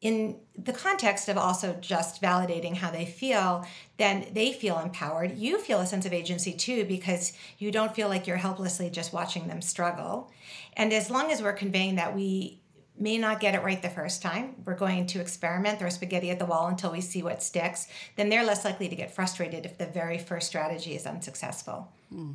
in 0.00 0.36
the 0.56 0.72
context 0.72 1.28
of 1.28 1.36
also 1.36 1.76
just 1.80 2.22
validating 2.22 2.74
how 2.74 2.90
they 2.90 3.04
feel, 3.04 3.66
then 3.98 4.26
they 4.32 4.52
feel 4.52 4.78
empowered. 4.78 5.36
You 5.36 5.60
feel 5.60 5.80
a 5.80 5.86
sense 5.86 6.06
of 6.06 6.12
agency 6.12 6.54
too 6.54 6.86
because 6.86 7.34
you 7.58 7.70
don't 7.70 7.94
feel 7.94 8.08
like 8.08 8.26
you're 8.26 8.38
helplessly 8.38 8.88
just 8.88 9.12
watching 9.12 9.46
them 9.46 9.60
struggle. 9.60 10.32
And 10.74 10.92
as 10.92 11.10
long 11.10 11.30
as 11.30 11.42
we're 11.42 11.52
conveying 11.52 11.96
that 11.96 12.16
we 12.16 12.60
may 12.98 13.18
not 13.18 13.40
get 13.40 13.54
it 13.54 13.62
right 13.62 13.80
the 13.80 13.90
first 13.90 14.22
time, 14.22 14.54
we're 14.64 14.74
going 14.74 15.06
to 15.06 15.20
experiment, 15.20 15.78
throw 15.78 15.90
spaghetti 15.90 16.30
at 16.30 16.38
the 16.38 16.46
wall 16.46 16.68
until 16.68 16.92
we 16.92 17.00
see 17.02 17.22
what 17.22 17.42
sticks, 17.42 17.86
then 18.16 18.30
they're 18.30 18.44
less 18.44 18.64
likely 18.64 18.88
to 18.88 18.96
get 18.96 19.14
frustrated 19.14 19.66
if 19.66 19.76
the 19.76 19.86
very 19.86 20.18
first 20.18 20.46
strategy 20.46 20.94
is 20.94 21.06
unsuccessful. 21.06 21.92
Hmm. 22.10 22.32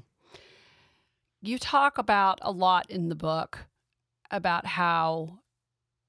You 1.47 1.60
talk 1.60 1.99
about 1.99 2.39
a 2.41 2.51
lot 2.51 2.89
in 2.89 3.10
the 3.10 3.15
book 3.15 3.67
about 4.31 4.65
how 4.65 5.39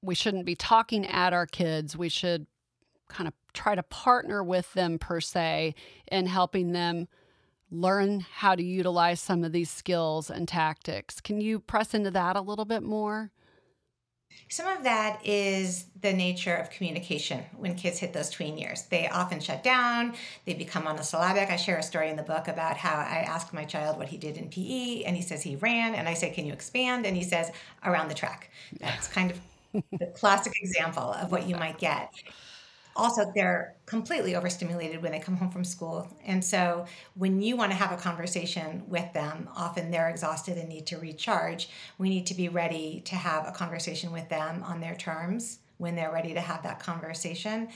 we 0.01 0.15
shouldn't 0.15 0.45
be 0.45 0.55
talking 0.55 1.05
at 1.05 1.31
our 1.31 1.45
kids. 1.45 1.95
We 1.95 2.09
should 2.09 2.47
kind 3.07 3.27
of 3.27 3.35
try 3.53 3.75
to 3.75 3.83
partner 3.83 4.43
with 4.43 4.73
them, 4.73 4.97
per 4.97 5.21
se, 5.21 5.75
in 6.11 6.25
helping 6.25 6.71
them 6.71 7.07
learn 7.69 8.21
how 8.21 8.55
to 8.55 8.63
utilize 8.63 9.19
some 9.19 9.43
of 9.43 9.51
these 9.51 9.69
skills 9.69 10.31
and 10.31 10.47
tactics. 10.47 11.21
Can 11.21 11.39
you 11.39 11.59
press 11.59 11.93
into 11.93 12.09
that 12.11 12.35
a 12.35 12.41
little 12.41 12.65
bit 12.65 12.81
more? 12.81 13.31
Some 14.49 14.67
of 14.67 14.83
that 14.83 15.25
is 15.25 15.85
the 16.01 16.13
nature 16.13 16.55
of 16.55 16.69
communication 16.69 17.43
when 17.57 17.75
kids 17.75 17.99
hit 17.99 18.13
those 18.13 18.29
tween 18.29 18.57
years. 18.57 18.83
They 18.83 19.07
often 19.09 19.39
shut 19.39 19.63
down, 19.63 20.13
they 20.45 20.53
become 20.53 20.85
monosyllabic. 20.85 21.49
I 21.49 21.57
share 21.57 21.77
a 21.77 21.83
story 21.83 22.09
in 22.09 22.15
the 22.15 22.23
book 22.23 22.47
about 22.47 22.77
how 22.77 22.95
I 22.95 23.25
asked 23.27 23.53
my 23.53 23.65
child 23.65 23.97
what 23.97 24.07
he 24.07 24.17
did 24.17 24.37
in 24.37 24.49
PE, 24.49 25.03
and 25.03 25.15
he 25.15 25.21
says 25.21 25.43
he 25.43 25.55
ran, 25.57 25.95
and 25.95 26.07
I 26.07 26.13
say, 26.13 26.29
Can 26.29 26.45
you 26.45 26.53
expand? 26.53 27.05
And 27.05 27.15
he 27.15 27.23
says, 27.23 27.51
Around 27.83 28.07
the 28.07 28.13
track. 28.15 28.49
That's 28.79 29.07
kind 29.07 29.31
of 29.31 29.83
the 29.99 30.07
classic 30.07 30.53
example 30.61 31.13
of 31.13 31.31
what 31.31 31.47
you 31.47 31.55
might 31.55 31.77
get 31.77 32.11
also 32.97 33.31
they're 33.35 33.75
completely 33.85 34.35
overstimulated 34.35 35.01
when 35.01 35.11
they 35.11 35.19
come 35.19 35.37
home 35.37 35.51
from 35.51 35.63
school. 35.63 36.07
And 36.25 36.43
so 36.43 36.85
when 37.13 37.41
you 37.41 37.55
want 37.55 37.71
to 37.71 37.77
have 37.77 37.91
a 37.91 38.01
conversation 38.01 38.83
with 38.87 39.13
them 39.13 39.47
often 39.55 39.91
they're 39.91 40.09
exhausted 40.09 40.57
and 40.57 40.67
need 40.67 40.87
to 40.87 40.97
recharge. 40.97 41.69
We 41.97 42.09
need 42.09 42.25
to 42.27 42.33
be 42.33 42.49
ready 42.49 43.01
to 43.05 43.15
have 43.15 43.47
a 43.47 43.51
conversation 43.51 44.11
with 44.11 44.27
them 44.29 44.63
on 44.63 44.81
their 44.81 44.95
terms 44.95 45.59
when 45.77 45.95
they're 45.95 46.11
ready 46.11 46.33
to 46.33 46.41
have 46.41 46.63
that 46.63 46.79
conversation. 46.79 47.69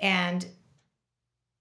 And 0.00 0.46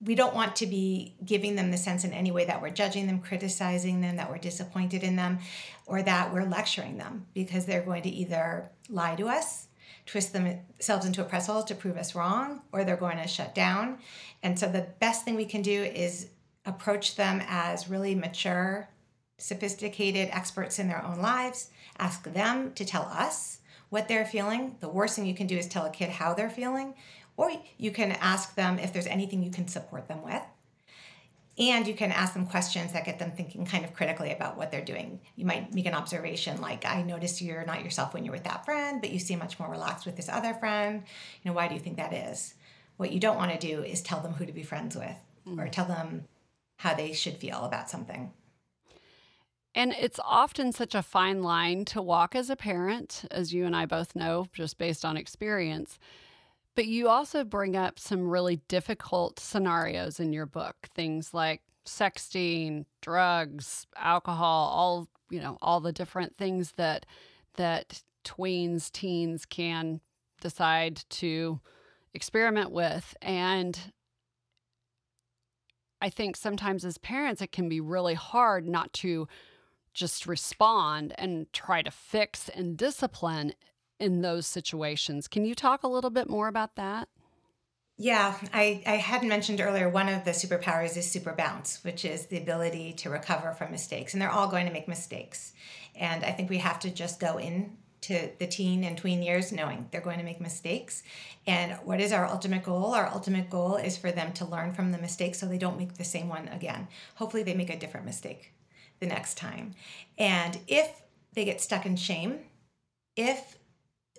we 0.04 0.15
don't 0.15 0.34
want 0.34 0.56
to 0.56 0.65
be 0.65 1.15
giving 1.24 1.56
them 1.56 1.69
the 1.69 1.78
sense 1.78 2.04
in 2.04 2.12
any 2.12 2.32
way 2.32 2.45
that 2.45 2.62
we're 2.62 2.71
judging 2.71 3.06
them, 3.06 3.19
criticizing 3.19 4.02
them, 4.02 4.15
that 4.15 4.32
we're 4.32 4.39
disappointed 4.39 5.04
in 5.04 5.15
them, 5.15 5.39
or 5.86 6.02
that 6.02 6.34
we're 6.34 6.45
lecturing 6.45 6.97
them 6.97 7.28
because 7.36 7.65
they're 7.65 7.84
going 7.84 8.02
to 8.04 8.10
either 8.10 8.71
lie 8.89 9.15
to 9.15 9.28
us 9.28 9.67
twist 10.06 10.34
themselves 10.34 11.06
into 11.06 11.22
a 11.22 11.26
pretzel 11.26 11.64
to 11.64 11.76
prove 11.76 11.98
us 11.98 12.16
wrong, 12.16 12.62
or 12.72 12.84
they're 12.84 12.98
going 12.98 13.18
to 13.18 13.28
shut 13.28 13.56
down. 13.56 14.00
And 14.44 14.58
so 14.58 14.68
the 14.68 14.88
best 15.00 15.24
thing 15.24 15.36
we 15.36 15.46
can 15.46 15.62
do 15.62 15.84
is 15.84 16.30
approach 16.66 17.16
them 17.16 17.42
as 17.48 17.90
really 17.90 18.16
mature, 18.16 18.90
sophisticated 19.38 20.30
experts 20.32 20.80
in 20.80 20.88
their 20.88 21.04
own 21.04 21.20
lives, 21.20 21.70
ask 21.98 22.24
them 22.32 22.74
to 22.74 22.86
tell 22.86 23.04
us 23.04 23.60
what 23.90 24.08
they're 24.08 24.26
feeling. 24.26 24.76
The 24.80 24.90
worst 24.90 25.16
thing 25.16 25.26
you 25.26 25.34
can 25.34 25.48
do 25.48 25.58
is 25.58 25.68
tell 25.68 25.86
a 25.86 25.90
kid 25.90 26.10
how 26.10 26.34
they're 26.34 26.50
feeling, 26.50 26.94
or 27.38 27.52
you 27.78 27.92
can 27.92 28.12
ask 28.14 28.56
them 28.56 28.78
if 28.78 28.94
there's 28.94 29.08
anything 29.08 29.42
you 29.42 29.52
can 29.52 29.68
support 29.68 30.08
them 30.08 30.24
with 30.24 30.44
and 31.58 31.86
you 31.86 31.94
can 31.94 32.12
ask 32.12 32.34
them 32.34 32.46
questions 32.46 32.94
that 32.94 33.06
get 33.06 33.20
them 33.20 33.32
thinking 33.32 33.66
kind 33.66 33.84
of 33.84 33.94
critically 33.94 34.32
about 34.32 34.58
what 34.58 34.72
they're 34.72 34.84
doing. 34.84 35.20
You 35.36 35.46
might 35.46 35.74
make 35.74 35.86
an 35.86 35.94
observation 35.94 36.62
like, 36.62 36.86
I 36.86 37.02
notice 37.04 37.42
you're 37.42 37.66
not 37.66 37.84
yourself 37.84 38.14
when 38.14 38.24
you're 38.24 38.34
with 38.34 38.46
that 38.46 38.66
friend, 38.66 39.02
but 39.02 39.12
you 39.12 39.20
seem 39.20 39.40
much 39.40 39.60
more 39.60 39.70
relaxed 39.70 40.06
with 40.06 40.16
this 40.16 40.30
other 40.30 40.54
friend. 40.54 41.04
You 41.44 41.52
know, 41.52 41.56
why 41.56 41.68
do 41.68 41.74
you 41.74 41.82
think 41.82 41.98
that 41.98 42.14
is? 42.14 42.54
What 42.98 43.12
you 43.12 43.20
don't 43.20 43.38
want 43.38 43.52
to 43.52 43.58
do 43.58 43.84
is 43.84 44.02
tell 44.02 44.22
them 44.22 44.34
who 44.34 44.46
to 44.46 44.54
be 44.54 44.64
friends 44.64 44.96
with 44.96 45.18
mm. 45.48 45.60
or 45.60 45.68
tell 45.68 45.86
them 45.86 46.26
how 46.78 46.94
they 46.94 47.14
should 47.14 47.38
feel 47.38 47.64
about 47.64 47.90
something. 47.90 48.32
And 49.74 49.94
it's 49.94 50.20
often 50.26 50.72
such 50.72 50.96
a 50.96 51.02
fine 51.02 51.44
line 51.44 51.86
to 51.86 52.02
walk 52.02 52.36
as 52.36 52.50
a 52.50 52.56
parent, 52.56 53.24
as 53.32 53.54
you 53.54 53.66
and 53.66 53.76
I 53.76 53.86
both 53.86 54.16
know, 54.16 54.48
just 54.52 54.78
based 54.78 55.06
on 55.06 55.16
experience. 55.16 55.98
But 56.76 56.86
you 56.86 57.10
also 57.10 57.44
bring 57.44 57.76
up 57.76 58.00
some 58.00 58.30
really 58.30 58.62
difficult 58.68 59.40
scenarios 59.40 60.20
in 60.20 60.32
your 60.32 60.46
book, 60.46 60.76
things 60.94 61.34
like 61.34 61.62
sexting, 61.86 62.86
drugs, 63.02 63.88
alcohol, 63.98 64.70
all, 64.70 65.10
you 65.30 65.42
know, 65.42 65.58
all 65.62 65.82
the 65.82 65.92
different 65.92 66.38
things 66.38 66.74
that 66.78 67.06
that 67.56 68.02
tweens, 68.24 68.92
teens 68.92 69.46
can 69.46 70.00
decide 70.40 71.04
to 71.10 71.60
experiment 72.14 72.72
with. 72.72 73.16
And 73.22 73.78
I 76.02 76.10
think 76.10 76.36
sometimes 76.36 76.86
as 76.86 76.98
parents 76.98 77.42
it 77.42 77.52
can 77.52 77.70
be 77.70 77.82
really 77.82 78.16
hard 78.16 78.68
not 78.68 78.94
to 78.94 79.28
just 79.94 80.26
respond 80.26 81.14
and 81.18 81.52
try 81.52 81.82
to 81.82 81.92
fix 81.92 82.50
and 82.50 82.78
discipline 82.78 83.54
in 84.02 84.22
those 84.22 84.48
situations. 84.48 85.28
Can 85.28 85.46
you 85.46 85.56
talk 85.56 85.84
a 85.84 85.88
little 85.88 86.10
bit 86.10 86.30
more 86.30 86.48
about 86.48 86.76
that? 86.76 87.08
Yeah, 87.98 88.36
I, 88.52 88.82
I 88.88 88.96
had 88.96 89.24
mentioned 89.24 89.62
earlier 89.62 89.88
one 89.88 90.10
of 90.10 90.26
the 90.26 90.32
superpowers 90.32 90.98
is 90.98 91.10
super 91.10 91.34
bounce, 91.34 91.84
which 91.84 92.04
is 92.04 92.26
the 92.26 92.38
ability 92.38 92.94
to 92.94 93.12
recover 93.12 93.54
from 93.54 93.70
mistakes. 93.70 94.14
And 94.14 94.22
they're 94.22 94.32
all 94.32 94.48
going 94.48 94.66
to 94.66 94.74
make 94.74 94.88
mistakes. 94.88 95.54
And 95.96 96.24
I 96.26 96.32
think 96.32 96.50
we 96.50 96.58
have 96.58 96.80
to 96.80 96.90
just 96.90 97.20
go 97.20 97.38
in 97.38 97.78
to 98.02 98.30
the 98.40 98.48
teen 98.48 98.84
and 98.84 98.98
tween 98.98 99.22
years 99.22 99.52
knowing 99.52 99.88
they're 99.92 100.02
going 100.02 100.18
to 100.18 100.26
make 100.26 100.42
mistakes. 100.42 101.04
And 101.46 101.74
what 101.84 102.02
is 102.02 102.12
our 102.12 102.26
ultimate 102.26 102.64
goal? 102.64 102.96
Our 102.96 103.08
ultimate 103.08 103.52
goal 103.52 103.76
is 103.76 103.98
for 103.98 104.12
them 104.12 104.34
to 104.34 104.46
learn 104.46 104.74
from 104.74 104.92
the 104.92 104.98
mistakes 104.98 105.40
so 105.40 105.46
they 105.46 105.60
don't 105.60 105.78
make 105.78 105.94
the 105.94 106.04
same 106.04 106.28
one 106.28 106.48
again. 106.48 106.88
Hopefully, 107.16 107.44
they 107.44 107.54
make 107.54 107.70
a 107.70 107.78
different 107.78 108.08
mistake 108.08 108.54
the 109.00 109.06
next 109.06 109.38
time. 109.38 109.76
And 110.18 110.58
if 110.68 111.04
they 111.34 111.46
get 111.46 111.62
stuck 111.62 111.86
in 111.86 111.96
shame, 111.96 112.40
if 113.16 113.58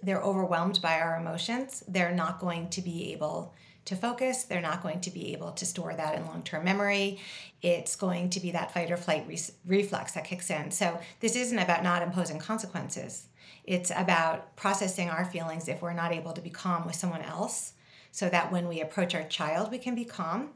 they're 0.02 0.22
overwhelmed 0.22 0.80
by 0.82 1.00
our 1.00 1.16
emotions, 1.16 1.84
they're 1.88 2.14
not 2.14 2.40
going 2.40 2.68
to 2.70 2.82
be 2.82 3.12
able 3.12 3.54
to 3.84 3.96
focus. 3.96 4.44
They're 4.44 4.60
not 4.60 4.82
going 4.82 5.00
to 5.00 5.10
be 5.10 5.32
able 5.32 5.52
to 5.52 5.66
store 5.66 5.94
that 5.94 6.14
in 6.14 6.26
long 6.26 6.42
term 6.42 6.64
memory. 6.64 7.18
It's 7.62 7.96
going 7.96 8.30
to 8.30 8.40
be 8.40 8.52
that 8.52 8.72
fight 8.72 8.90
or 8.90 8.96
flight 8.96 9.24
re- 9.26 9.40
reflex 9.66 10.12
that 10.12 10.24
kicks 10.24 10.50
in. 10.50 10.70
So, 10.70 11.00
this 11.20 11.36
isn't 11.36 11.58
about 11.58 11.82
not 11.82 12.02
imposing 12.02 12.38
consequences. 12.38 13.26
It's 13.64 13.90
about 13.90 14.56
processing 14.56 15.08
our 15.08 15.24
feelings 15.24 15.68
if 15.68 15.82
we're 15.82 15.92
not 15.92 16.12
able 16.12 16.32
to 16.32 16.40
be 16.40 16.50
calm 16.50 16.86
with 16.86 16.96
someone 16.96 17.22
else 17.22 17.74
so 18.10 18.28
that 18.28 18.50
when 18.52 18.68
we 18.68 18.80
approach 18.80 19.14
our 19.14 19.24
child, 19.24 19.70
we 19.70 19.78
can 19.78 19.94
be 19.94 20.04
calm. 20.04 20.50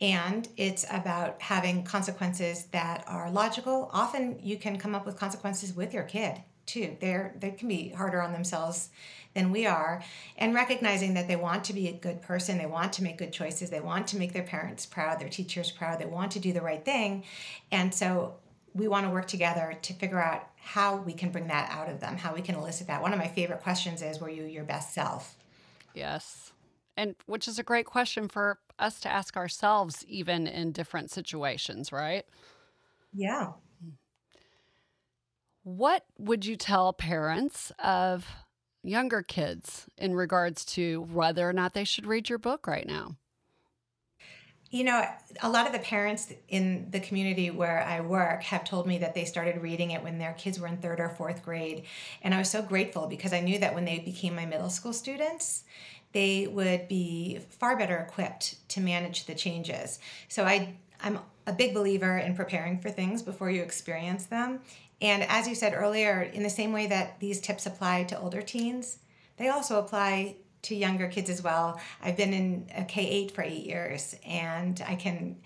And 0.00 0.48
it's 0.56 0.86
about 0.90 1.42
having 1.42 1.84
consequences 1.84 2.64
that 2.72 3.04
are 3.06 3.30
logical. 3.30 3.90
Often 3.92 4.40
you 4.42 4.56
can 4.56 4.78
come 4.78 4.94
up 4.94 5.04
with 5.04 5.18
consequences 5.18 5.76
with 5.76 5.92
your 5.92 6.04
kid 6.04 6.40
too. 6.70 6.96
They're 7.00 7.34
they 7.38 7.50
can 7.50 7.68
be 7.68 7.90
harder 7.90 8.22
on 8.22 8.32
themselves 8.32 8.90
than 9.34 9.50
we 9.50 9.66
are 9.66 10.02
and 10.38 10.54
recognizing 10.54 11.14
that 11.14 11.28
they 11.28 11.36
want 11.36 11.64
to 11.64 11.72
be 11.72 11.88
a 11.88 11.92
good 11.92 12.20
person, 12.20 12.58
they 12.58 12.66
want 12.66 12.92
to 12.94 13.02
make 13.02 13.18
good 13.18 13.32
choices, 13.32 13.70
they 13.70 13.80
want 13.80 14.06
to 14.08 14.16
make 14.16 14.32
their 14.32 14.42
parents 14.42 14.86
proud, 14.86 15.20
their 15.20 15.28
teachers 15.28 15.70
proud, 15.70 15.98
they 15.98 16.06
want 16.06 16.32
to 16.32 16.40
do 16.40 16.52
the 16.52 16.60
right 16.60 16.84
thing. 16.84 17.24
And 17.70 17.94
so 17.94 18.34
we 18.74 18.88
want 18.88 19.06
to 19.06 19.10
work 19.10 19.26
together 19.26 19.76
to 19.82 19.92
figure 19.94 20.20
out 20.20 20.48
how 20.56 20.96
we 20.96 21.12
can 21.12 21.30
bring 21.30 21.48
that 21.48 21.70
out 21.70 21.88
of 21.88 22.00
them, 22.00 22.16
how 22.16 22.34
we 22.34 22.42
can 22.42 22.54
elicit 22.54 22.86
that. 22.88 23.02
One 23.02 23.12
of 23.12 23.18
my 23.18 23.28
favorite 23.28 23.62
questions 23.62 24.02
is 24.02 24.20
were 24.20 24.30
you 24.30 24.44
your 24.44 24.64
best 24.64 24.94
self? 24.94 25.36
Yes. 25.94 26.52
And 26.96 27.14
which 27.26 27.48
is 27.48 27.58
a 27.58 27.62
great 27.62 27.86
question 27.86 28.28
for 28.28 28.58
us 28.78 29.00
to 29.00 29.08
ask 29.08 29.36
ourselves 29.36 30.04
even 30.08 30.46
in 30.46 30.72
different 30.72 31.10
situations, 31.10 31.92
right? 31.92 32.26
Yeah. 33.12 33.52
What 35.62 36.04
would 36.18 36.46
you 36.46 36.56
tell 36.56 36.92
parents 36.92 37.70
of 37.78 38.26
younger 38.82 39.22
kids 39.22 39.86
in 39.98 40.14
regards 40.14 40.64
to 40.64 41.02
whether 41.02 41.48
or 41.48 41.52
not 41.52 41.74
they 41.74 41.84
should 41.84 42.06
read 42.06 42.28
your 42.28 42.38
book 42.38 42.66
right 42.66 42.86
now? 42.86 43.16
You 44.70 44.84
know, 44.84 45.04
a 45.42 45.50
lot 45.50 45.66
of 45.66 45.72
the 45.72 45.80
parents 45.80 46.32
in 46.48 46.86
the 46.90 47.00
community 47.00 47.50
where 47.50 47.82
I 47.82 48.00
work 48.00 48.44
have 48.44 48.64
told 48.64 48.86
me 48.86 48.98
that 48.98 49.14
they 49.14 49.24
started 49.24 49.60
reading 49.60 49.90
it 49.90 50.02
when 50.02 50.18
their 50.18 50.32
kids 50.34 50.60
were 50.60 50.68
in 50.68 50.76
third 50.76 51.00
or 51.00 51.08
fourth 51.08 51.44
grade. 51.44 51.82
And 52.22 52.32
I 52.32 52.38
was 52.38 52.48
so 52.48 52.62
grateful 52.62 53.08
because 53.08 53.32
I 53.32 53.40
knew 53.40 53.58
that 53.58 53.74
when 53.74 53.84
they 53.84 53.98
became 53.98 54.36
my 54.36 54.46
middle 54.46 54.70
school 54.70 54.92
students, 54.92 55.64
they 56.12 56.46
would 56.46 56.86
be 56.86 57.40
far 57.50 57.76
better 57.76 57.98
equipped 57.98 58.68
to 58.70 58.80
manage 58.80 59.26
the 59.26 59.34
changes. 59.34 59.98
So 60.28 60.44
I 60.44 60.74
I'm 61.02 61.18
a 61.46 61.52
big 61.52 61.74
believer 61.74 62.18
in 62.18 62.36
preparing 62.36 62.78
for 62.78 62.90
things 62.90 63.22
before 63.22 63.50
you 63.50 63.62
experience 63.62 64.26
them. 64.26 64.60
And 65.00 65.22
as 65.24 65.48
you 65.48 65.54
said 65.54 65.74
earlier, 65.74 66.22
in 66.22 66.42
the 66.42 66.50
same 66.50 66.72
way 66.72 66.86
that 66.88 67.20
these 67.20 67.40
tips 67.40 67.66
apply 67.66 68.04
to 68.04 68.18
older 68.18 68.42
teens, 68.42 68.98
they 69.36 69.48
also 69.48 69.78
apply 69.78 70.36
to 70.62 70.74
younger 70.74 71.08
kids 71.08 71.30
as 71.30 71.42
well. 71.42 71.80
I've 72.02 72.16
been 72.16 72.34
in 72.34 72.66
a 72.74 72.84
K 72.84 73.08
8 73.08 73.30
for 73.30 73.42
eight 73.42 73.66
years, 73.66 74.14
and 74.26 74.82
I 74.86 74.94
can 74.94 75.36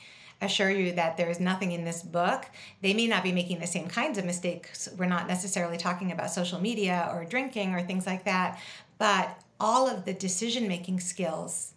assure 0.41 0.71
you 0.71 0.93
that 0.93 1.17
there 1.17 1.31
is 1.31 1.39
nothing 1.39 1.73
in 1.73 1.85
this 1.85 2.03
book. 2.03 2.47
They 2.83 2.95
may 2.95 3.07
not 3.07 3.23
be 3.23 3.33
making 3.33 3.61
the 3.61 3.67
same 3.67 3.89
kinds 3.89 4.19
of 4.19 4.25
mistakes. 4.25 4.89
We're 4.97 5.07
not 5.07 5.29
necessarily 5.29 5.79
talking 5.79 6.11
about 6.11 6.31
social 6.31 6.61
media 6.61 7.09
or 7.13 7.25
drinking 7.25 7.75
or 7.75 7.83
things 7.83 8.07
like 8.07 8.25
that, 8.25 8.61
but 8.99 9.41
all 9.61 9.89
of 9.89 10.05
the 10.05 10.13
decision 10.13 10.67
making 10.67 11.01
skills 11.01 11.74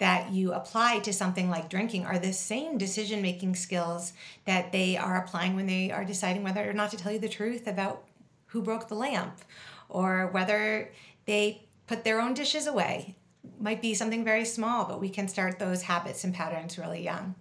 that 0.00 0.32
you 0.32 0.52
apply 0.52 0.98
to 0.98 1.12
something 1.12 1.50
like 1.50 1.68
drinking 1.68 2.06
are 2.06 2.18
the 2.18 2.32
same 2.32 2.78
decision 2.78 3.20
making 3.20 3.54
skills 3.54 4.14
that 4.46 4.72
they 4.72 4.96
are 4.96 5.18
applying 5.18 5.54
when 5.54 5.66
they 5.66 5.90
are 5.90 6.06
deciding 6.06 6.42
whether 6.42 6.68
or 6.68 6.72
not 6.72 6.90
to 6.90 6.96
tell 6.96 7.12
you 7.12 7.18
the 7.18 7.28
truth 7.28 7.66
about 7.66 8.04
who 8.46 8.62
broke 8.62 8.88
the 8.88 8.94
lamp 8.94 9.38
or 9.90 10.28
whether 10.28 10.90
they 11.26 11.66
put 11.86 12.02
their 12.02 12.18
own 12.18 12.32
dishes 12.32 12.66
away. 12.66 13.14
Might 13.58 13.82
be 13.82 13.92
something 13.92 14.24
very 14.24 14.46
small, 14.46 14.86
but 14.86 15.00
we 15.00 15.10
can 15.10 15.28
start 15.28 15.58
those 15.58 15.82
habits 15.82 16.24
and 16.24 16.34
patterns 16.34 16.78
really 16.78 17.04
young. 17.04 17.34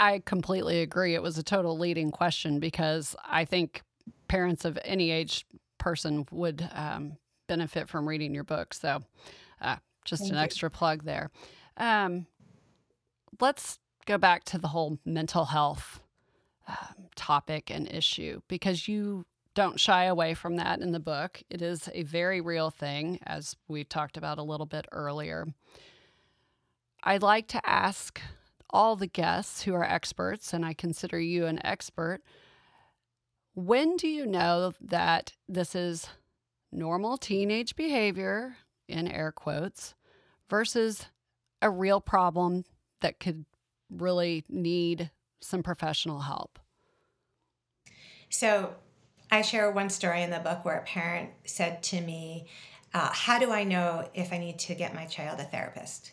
I 0.00 0.20
completely 0.24 0.80
agree. 0.80 1.14
It 1.14 1.22
was 1.22 1.38
a 1.38 1.44
total 1.44 1.78
leading 1.78 2.10
question 2.10 2.58
because 2.58 3.14
I 3.24 3.44
think 3.44 3.82
parents 4.26 4.64
of 4.64 4.78
any 4.84 5.12
age 5.12 5.46
person 5.78 6.26
would 6.32 6.68
um, 6.72 7.18
benefit 7.46 7.88
from 7.88 8.08
reading 8.08 8.34
your 8.34 8.42
book. 8.42 8.74
So, 8.74 9.02
uh, 9.60 9.76
just 10.04 10.22
Thank 10.22 10.32
an 10.32 10.38
you. 10.38 10.42
extra 10.44 10.70
plug 10.70 11.04
there. 11.04 11.30
Um, 11.76 12.26
let's 13.40 13.78
go 14.06 14.18
back 14.18 14.44
to 14.44 14.58
the 14.58 14.68
whole 14.68 14.98
mental 15.04 15.46
health 15.46 16.00
um, 16.68 17.08
topic 17.16 17.70
and 17.70 17.90
issue 17.90 18.40
because 18.48 18.88
you 18.88 19.26
don't 19.54 19.78
shy 19.78 20.04
away 20.04 20.34
from 20.34 20.56
that 20.56 20.80
in 20.80 20.92
the 20.92 21.00
book. 21.00 21.42
It 21.48 21.62
is 21.62 21.88
a 21.94 22.02
very 22.02 22.40
real 22.40 22.70
thing, 22.70 23.20
as 23.24 23.56
we 23.68 23.84
talked 23.84 24.16
about 24.16 24.38
a 24.38 24.42
little 24.42 24.66
bit 24.66 24.86
earlier. 24.92 25.46
I'd 27.02 27.22
like 27.22 27.46
to 27.48 27.68
ask 27.68 28.20
all 28.70 28.96
the 28.96 29.06
guests 29.06 29.62
who 29.62 29.74
are 29.74 29.84
experts, 29.84 30.52
and 30.52 30.64
I 30.64 30.74
consider 30.74 31.20
you 31.20 31.46
an 31.46 31.64
expert. 31.64 32.20
When 33.54 33.96
do 33.96 34.08
you 34.08 34.26
know 34.26 34.72
that 34.80 35.34
this 35.48 35.76
is 35.76 36.08
normal 36.72 37.16
teenage 37.16 37.76
behavior, 37.76 38.56
in 38.88 39.08
air 39.08 39.32
quotes, 39.32 39.94
versus 40.48 41.06
a 41.62 41.70
real 41.70 42.00
problem 42.00 42.64
that 43.00 43.20
could 43.20 43.44
really 43.90 44.44
need 44.48 45.10
some 45.40 45.62
professional 45.62 46.20
help? 46.20 46.58
So, 48.28 48.74
I 49.30 49.42
share 49.42 49.70
one 49.70 49.90
story 49.90 50.22
in 50.22 50.30
the 50.30 50.38
book 50.38 50.64
where 50.64 50.78
a 50.78 50.84
parent 50.84 51.30
said 51.44 51.82
to 51.84 52.00
me, 52.00 52.46
uh, 52.92 53.10
How 53.12 53.38
do 53.38 53.50
I 53.50 53.64
know 53.64 54.08
if 54.14 54.32
I 54.32 54.38
need 54.38 54.58
to 54.60 54.74
get 54.74 54.94
my 54.94 55.06
child 55.06 55.40
a 55.40 55.44
therapist? 55.44 56.12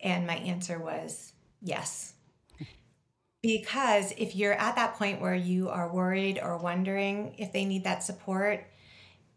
And 0.00 0.26
my 0.26 0.36
answer 0.36 0.78
was 0.78 1.32
yes. 1.60 2.14
Because 3.42 4.12
if 4.18 4.34
you're 4.34 4.54
at 4.54 4.76
that 4.76 4.94
point 4.94 5.20
where 5.20 5.34
you 5.34 5.68
are 5.68 5.92
worried 5.92 6.40
or 6.42 6.58
wondering 6.58 7.34
if 7.38 7.52
they 7.52 7.64
need 7.64 7.84
that 7.84 8.02
support, 8.02 8.66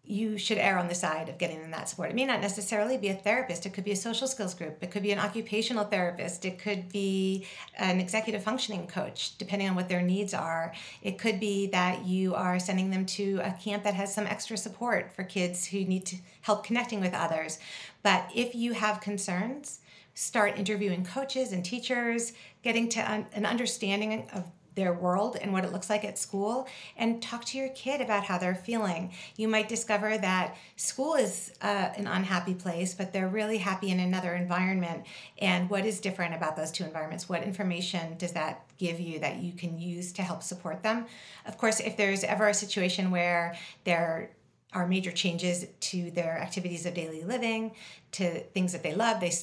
you 0.03 0.37
should 0.37 0.57
err 0.57 0.79
on 0.79 0.87
the 0.87 0.95
side 0.95 1.29
of 1.29 1.37
getting 1.37 1.61
them 1.61 1.71
that 1.71 1.87
support. 1.87 2.09
It 2.09 2.15
may 2.15 2.25
not 2.25 2.41
necessarily 2.41 2.97
be 2.97 3.09
a 3.09 3.13
therapist, 3.13 3.65
it 3.65 3.73
could 3.73 3.83
be 3.83 3.91
a 3.91 3.95
social 3.95 4.27
skills 4.27 4.53
group, 4.53 4.77
it 4.81 4.89
could 4.89 5.03
be 5.03 5.11
an 5.11 5.19
occupational 5.19 5.85
therapist, 5.85 6.43
it 6.43 6.57
could 6.57 6.89
be 6.89 7.45
an 7.77 7.99
executive 7.99 8.43
functioning 8.43 8.87
coach, 8.87 9.37
depending 9.37 9.69
on 9.69 9.75
what 9.75 9.89
their 9.89 10.01
needs 10.01 10.33
are. 10.33 10.73
It 11.03 11.19
could 11.19 11.39
be 11.39 11.67
that 11.67 12.05
you 12.05 12.33
are 12.33 12.59
sending 12.59 12.89
them 12.89 13.05
to 13.07 13.39
a 13.43 13.51
camp 13.51 13.83
that 13.83 13.93
has 13.93 14.13
some 14.13 14.25
extra 14.25 14.57
support 14.57 15.13
for 15.15 15.23
kids 15.23 15.67
who 15.67 15.85
need 15.85 16.05
to 16.07 16.17
help 16.41 16.65
connecting 16.65 16.99
with 16.99 17.13
others. 17.13 17.59
But 18.01 18.29
if 18.35 18.55
you 18.55 18.73
have 18.73 19.01
concerns, 19.01 19.81
start 20.13 20.57
interviewing 20.57 21.05
coaches 21.05 21.53
and 21.53 21.63
teachers, 21.63 22.33
getting 22.63 22.89
to 22.89 22.99
an 22.99 23.45
understanding 23.45 24.27
of 24.33 24.45
their 24.75 24.93
world 24.93 25.37
and 25.41 25.51
what 25.51 25.65
it 25.65 25.71
looks 25.71 25.89
like 25.89 26.05
at 26.05 26.17
school 26.17 26.67
and 26.95 27.21
talk 27.21 27.43
to 27.45 27.57
your 27.57 27.69
kid 27.69 28.01
about 28.01 28.23
how 28.23 28.37
they're 28.37 28.55
feeling. 28.55 29.11
You 29.35 29.47
might 29.47 29.67
discover 29.67 30.17
that 30.17 30.55
school 30.75 31.15
is 31.15 31.53
uh, 31.61 31.89
an 31.95 32.07
unhappy 32.07 32.53
place, 32.53 32.93
but 32.93 33.11
they're 33.11 33.27
really 33.27 33.57
happy 33.57 33.89
in 33.89 33.99
another 33.99 34.33
environment. 34.33 35.05
And 35.39 35.69
what 35.69 35.85
is 35.85 35.99
different 35.99 36.35
about 36.35 36.55
those 36.55 36.71
two 36.71 36.83
environments? 36.83 37.27
What 37.27 37.43
information 37.43 38.17
does 38.17 38.31
that 38.33 38.65
give 38.77 38.99
you 38.99 39.19
that 39.19 39.37
you 39.37 39.53
can 39.53 39.77
use 39.77 40.13
to 40.13 40.21
help 40.21 40.41
support 40.41 40.83
them? 40.83 41.05
Of 41.45 41.57
course, 41.57 41.79
if 41.79 41.97
there's 41.97 42.23
ever 42.23 42.47
a 42.47 42.53
situation 42.53 43.11
where 43.11 43.55
there 43.83 44.31
are 44.73 44.87
major 44.87 45.11
changes 45.11 45.65
to 45.81 46.11
their 46.11 46.37
activities 46.37 46.85
of 46.85 46.93
daily 46.93 47.23
living, 47.23 47.73
to 48.13 48.39
things 48.53 48.71
that 48.71 48.83
they 48.83 48.95
love, 48.95 49.19
they 49.19 49.33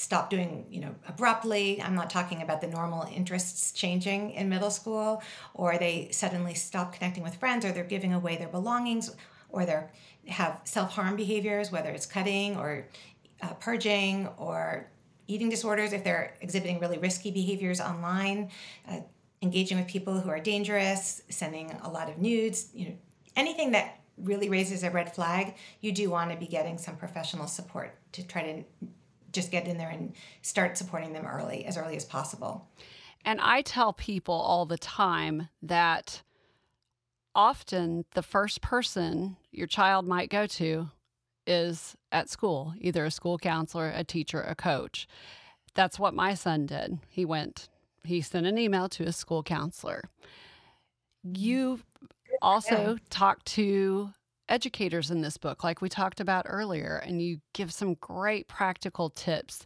stop 0.00 0.30
doing 0.30 0.64
you 0.70 0.80
know 0.80 0.94
abruptly. 1.06 1.80
I'm 1.82 1.94
not 1.94 2.08
talking 2.08 2.40
about 2.40 2.62
the 2.62 2.66
normal 2.66 3.06
interests 3.14 3.70
changing 3.72 4.30
in 4.30 4.48
middle 4.48 4.70
school 4.70 5.22
or 5.52 5.76
they 5.76 6.08
suddenly 6.10 6.54
stop 6.54 6.94
connecting 6.94 7.22
with 7.22 7.36
friends 7.36 7.66
or 7.66 7.72
they're 7.72 7.84
giving 7.84 8.14
away 8.14 8.36
their 8.38 8.48
belongings 8.48 9.14
or 9.50 9.66
they 9.66 9.78
have 10.28 10.60
self-harm 10.64 11.16
behaviors 11.16 11.70
whether 11.70 11.90
it's 11.90 12.06
cutting 12.06 12.56
or 12.56 12.86
uh, 13.42 13.52
purging 13.54 14.26
or 14.38 14.88
eating 15.26 15.50
disorders 15.50 15.92
if 15.92 16.02
they're 16.02 16.34
exhibiting 16.40 16.80
really 16.80 16.98
risky 16.98 17.30
behaviors 17.30 17.78
online 17.80 18.50
uh, 18.88 19.00
engaging 19.42 19.76
with 19.76 19.86
people 19.86 20.18
who 20.18 20.30
are 20.30 20.40
dangerous 20.40 21.22
sending 21.28 21.70
a 21.82 21.90
lot 21.90 22.08
of 22.08 22.16
nudes 22.16 22.70
you 22.74 22.88
know 22.88 22.96
anything 23.36 23.72
that 23.72 24.00
really 24.16 24.48
raises 24.48 24.82
a 24.82 24.90
red 24.90 25.14
flag 25.14 25.54
you 25.82 25.92
do 25.92 26.08
want 26.08 26.30
to 26.30 26.36
be 26.38 26.46
getting 26.46 26.78
some 26.78 26.96
professional 26.96 27.46
support 27.46 27.94
to 28.12 28.26
try 28.26 28.42
to 28.42 28.88
just 29.32 29.50
get 29.50 29.66
in 29.66 29.78
there 29.78 29.90
and 29.90 30.14
start 30.42 30.76
supporting 30.76 31.12
them 31.12 31.26
early, 31.26 31.64
as 31.64 31.76
early 31.76 31.96
as 31.96 32.04
possible. 32.04 32.68
And 33.24 33.40
I 33.40 33.62
tell 33.62 33.92
people 33.92 34.34
all 34.34 34.66
the 34.66 34.78
time 34.78 35.48
that 35.62 36.22
often 37.34 38.04
the 38.14 38.22
first 38.22 38.60
person 38.60 39.36
your 39.50 39.66
child 39.66 40.06
might 40.06 40.30
go 40.30 40.46
to 40.46 40.88
is 41.46 41.96
at 42.12 42.28
school, 42.28 42.74
either 42.78 43.04
a 43.04 43.10
school 43.10 43.38
counselor, 43.38 43.92
a 43.94 44.04
teacher, 44.04 44.40
a 44.40 44.54
coach. 44.54 45.06
That's 45.74 45.98
what 45.98 46.14
my 46.14 46.34
son 46.34 46.66
did. 46.66 46.98
He 47.08 47.24
went, 47.24 47.68
he 48.04 48.20
sent 48.20 48.46
an 48.46 48.58
email 48.58 48.88
to 48.90 49.04
a 49.04 49.12
school 49.12 49.42
counselor. 49.42 50.04
You 51.22 51.80
also 52.40 52.98
talked 53.10 53.46
to 53.46 54.12
educators 54.50 55.10
in 55.10 55.22
this 55.22 55.36
book, 55.36 55.64
like 55.64 55.80
we 55.80 55.88
talked 55.88 56.20
about 56.20 56.46
earlier, 56.48 56.96
and 56.96 57.22
you 57.22 57.40
give 57.54 57.72
some 57.72 57.94
great 57.94 58.48
practical 58.48 59.08
tips. 59.08 59.64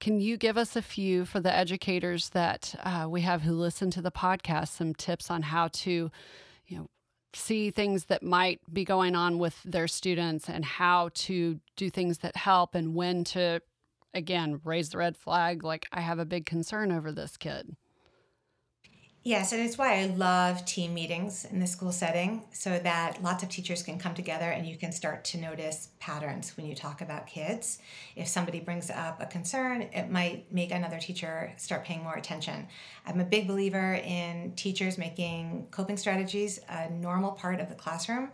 Can 0.00 0.20
you 0.20 0.36
give 0.36 0.56
us 0.56 0.76
a 0.76 0.82
few 0.82 1.24
for 1.24 1.40
the 1.40 1.54
educators 1.54 2.30
that 2.30 2.74
uh, 2.84 3.06
we 3.08 3.20
have 3.22 3.42
who 3.42 3.52
listen 3.52 3.90
to 3.92 4.02
the 4.02 4.10
podcast, 4.10 4.68
some 4.68 4.94
tips 4.94 5.30
on 5.30 5.42
how 5.42 5.68
to, 5.68 6.10
you 6.66 6.76
know, 6.76 6.86
see 7.34 7.70
things 7.70 8.06
that 8.06 8.22
might 8.22 8.60
be 8.72 8.84
going 8.84 9.14
on 9.14 9.38
with 9.38 9.60
their 9.64 9.88
students 9.88 10.48
and 10.48 10.64
how 10.64 11.10
to 11.14 11.60
do 11.76 11.90
things 11.90 12.18
that 12.18 12.36
help 12.36 12.74
and 12.74 12.94
when 12.94 13.22
to, 13.22 13.60
again, 14.14 14.60
raise 14.64 14.90
the 14.90 14.98
red 14.98 15.16
flag 15.16 15.62
like, 15.62 15.86
I 15.92 16.00
have 16.00 16.18
a 16.18 16.24
big 16.24 16.46
concern 16.46 16.90
over 16.90 17.12
this 17.12 17.36
kid? 17.36 17.76
Yes, 19.28 19.52
and 19.52 19.60
it's 19.60 19.76
why 19.76 20.00
I 20.00 20.06
love 20.06 20.64
team 20.64 20.94
meetings 20.94 21.44
in 21.44 21.60
the 21.60 21.66
school 21.66 21.92
setting 21.92 22.44
so 22.50 22.78
that 22.78 23.22
lots 23.22 23.42
of 23.42 23.50
teachers 23.50 23.82
can 23.82 23.98
come 23.98 24.14
together 24.14 24.46
and 24.46 24.66
you 24.66 24.78
can 24.78 24.90
start 24.90 25.22
to 25.24 25.38
notice 25.38 25.90
patterns 26.00 26.56
when 26.56 26.64
you 26.64 26.74
talk 26.74 27.02
about 27.02 27.26
kids. 27.26 27.78
If 28.16 28.26
somebody 28.26 28.58
brings 28.58 28.88
up 28.88 29.20
a 29.20 29.26
concern, 29.26 29.82
it 29.82 30.08
might 30.08 30.50
make 30.50 30.70
another 30.70 30.98
teacher 30.98 31.52
start 31.58 31.84
paying 31.84 32.02
more 32.02 32.14
attention. 32.14 32.68
I'm 33.04 33.20
a 33.20 33.24
big 33.24 33.46
believer 33.46 34.00
in 34.02 34.54
teachers 34.56 34.96
making 34.96 35.66
coping 35.72 35.98
strategies 35.98 36.60
a 36.66 36.88
normal 36.88 37.32
part 37.32 37.60
of 37.60 37.68
the 37.68 37.74
classroom 37.74 38.30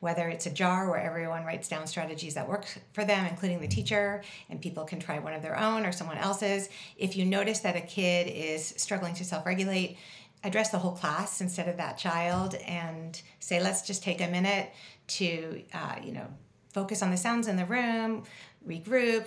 whether 0.00 0.28
it's 0.28 0.46
a 0.46 0.50
jar 0.50 0.88
where 0.88 1.00
everyone 1.00 1.44
writes 1.44 1.68
down 1.68 1.86
strategies 1.86 2.34
that 2.34 2.48
work 2.48 2.66
for 2.92 3.04
them, 3.04 3.26
including 3.26 3.60
the 3.60 3.66
teacher, 3.66 4.22
and 4.48 4.60
people 4.60 4.84
can 4.84 5.00
try 5.00 5.18
one 5.18 5.32
of 5.32 5.42
their 5.42 5.58
own 5.58 5.84
or 5.84 5.92
someone 5.92 6.18
else's. 6.18 6.68
If 6.96 7.16
you 7.16 7.24
notice 7.24 7.60
that 7.60 7.76
a 7.76 7.80
kid 7.80 8.28
is 8.28 8.74
struggling 8.76 9.14
to 9.14 9.24
self 9.24 9.44
regulate, 9.44 9.98
address 10.44 10.70
the 10.70 10.78
whole 10.78 10.92
class 10.92 11.40
instead 11.40 11.68
of 11.68 11.76
that 11.76 11.98
child 11.98 12.54
and 12.66 13.20
say 13.40 13.60
let's 13.60 13.82
just 13.82 14.02
take 14.02 14.20
a 14.20 14.28
minute 14.28 14.70
to 15.06 15.62
uh, 15.74 15.96
you 16.02 16.12
know 16.12 16.26
focus 16.72 17.02
on 17.02 17.10
the 17.10 17.16
sounds 17.16 17.48
in 17.48 17.56
the 17.56 17.64
room 17.64 18.24
regroup 18.66 19.26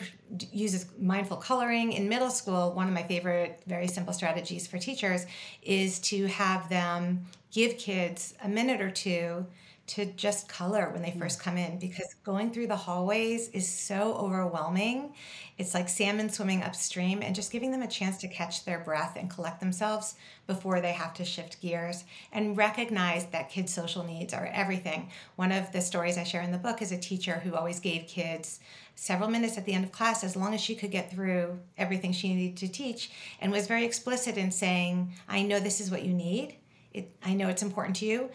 uses 0.51 0.85
mindful 0.99 1.37
coloring. 1.37 1.93
In 1.93 2.07
middle 2.07 2.29
school 2.29 2.73
one 2.73 2.87
of 2.87 2.93
my 2.93 3.03
favorite 3.03 3.61
very 3.65 3.87
simple 3.87 4.13
strategies 4.13 4.67
for 4.67 4.77
teachers 4.77 5.25
is 5.61 5.99
to 5.99 6.27
have 6.27 6.69
them 6.69 7.25
give 7.51 7.77
kids 7.77 8.33
a 8.43 8.49
minute 8.49 8.81
or 8.81 8.91
two 8.91 9.45
to 9.91 10.05
just 10.05 10.47
color 10.47 10.89
when 10.89 11.01
they 11.01 11.11
mm. 11.11 11.19
first 11.19 11.41
come 11.41 11.57
in 11.57 11.77
because 11.77 12.15
going 12.23 12.49
through 12.49 12.67
the 12.67 12.75
hallways 12.77 13.49
is 13.49 13.67
so 13.67 14.13
overwhelming. 14.13 15.13
It's 15.57 15.73
like 15.73 15.89
salmon 15.89 16.29
swimming 16.29 16.63
upstream 16.63 17.21
and 17.21 17.35
just 17.35 17.51
giving 17.51 17.71
them 17.71 17.81
a 17.81 17.87
chance 17.87 18.17
to 18.19 18.29
catch 18.29 18.63
their 18.63 18.79
breath 18.79 19.17
and 19.17 19.29
collect 19.29 19.59
themselves 19.59 20.15
before 20.47 20.79
they 20.79 20.93
have 20.93 21.13
to 21.15 21.25
shift 21.25 21.59
gears 21.61 22.05
and 22.31 22.55
recognize 22.55 23.25
that 23.27 23.49
kids' 23.49 23.73
social 23.73 24.05
needs 24.05 24.33
are 24.33 24.49
everything. 24.53 25.09
One 25.35 25.51
of 25.51 25.73
the 25.73 25.81
stories 25.81 26.17
I 26.17 26.23
share 26.23 26.41
in 26.41 26.53
the 26.53 26.57
book 26.57 26.81
is 26.81 26.93
a 26.93 26.97
teacher 26.97 27.39
who 27.39 27.53
always 27.53 27.81
gave 27.81 28.07
kids 28.07 28.61
several 28.95 29.29
minutes 29.29 29.57
at 29.57 29.65
the 29.65 29.73
end 29.73 29.83
of 29.83 29.91
class 29.91 30.23
as 30.23 30.37
long 30.37 30.53
as 30.53 30.61
she 30.61 30.73
could 30.73 30.91
get 30.91 31.11
through 31.11 31.59
everything 31.77 32.13
she 32.13 32.33
needed 32.33 32.55
to 32.57 32.69
teach 32.69 33.11
and 33.41 33.51
was 33.51 33.67
very 33.67 33.83
explicit 33.83 34.37
in 34.37 34.51
saying, 34.51 35.11
I 35.27 35.41
know 35.41 35.59
this 35.59 35.81
is 35.81 35.91
what 35.91 36.03
you 36.03 36.13
need. 36.13 36.55
It, 36.93 37.13
I 37.23 37.33
know 37.33 37.49
it's 37.49 37.63
important 37.63 37.97
to 37.97 38.05
you 38.05 38.29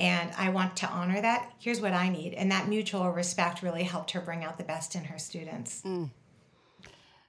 and 0.00 0.32
I 0.38 0.48
want 0.48 0.76
to 0.78 0.88
honor 0.88 1.20
that. 1.20 1.52
Here's 1.58 1.80
what 1.80 1.92
I 1.92 2.08
need. 2.08 2.32
And 2.32 2.50
that 2.50 2.68
mutual 2.68 3.10
respect 3.10 3.62
really 3.62 3.82
helped 3.82 4.12
her 4.12 4.20
bring 4.20 4.42
out 4.42 4.56
the 4.56 4.64
best 4.64 4.96
in 4.96 5.04
her 5.04 5.18
students. 5.18 5.82
Mm. 5.82 6.10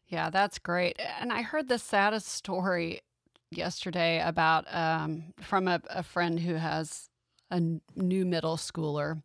Yeah, 0.08 0.30
that's 0.30 0.58
great. 0.58 1.00
And 1.20 1.34
I 1.34 1.42
heard 1.42 1.68
the 1.68 1.78
saddest 1.78 2.28
story 2.30 3.02
yesterday 3.52 4.22
about 4.26 4.74
um, 4.74 5.34
from 5.42 5.68
a, 5.68 5.82
a 5.90 6.02
friend 6.02 6.40
who 6.40 6.56
has 6.56 7.10
a 7.52 7.62
new 7.96 8.26
middle 8.26 8.56
schooler 8.56 9.22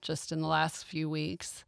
just 0.00 0.32
in 0.32 0.40
the 0.40 0.48
last 0.48 0.84
few 0.84 1.08
weeks. 1.08 1.64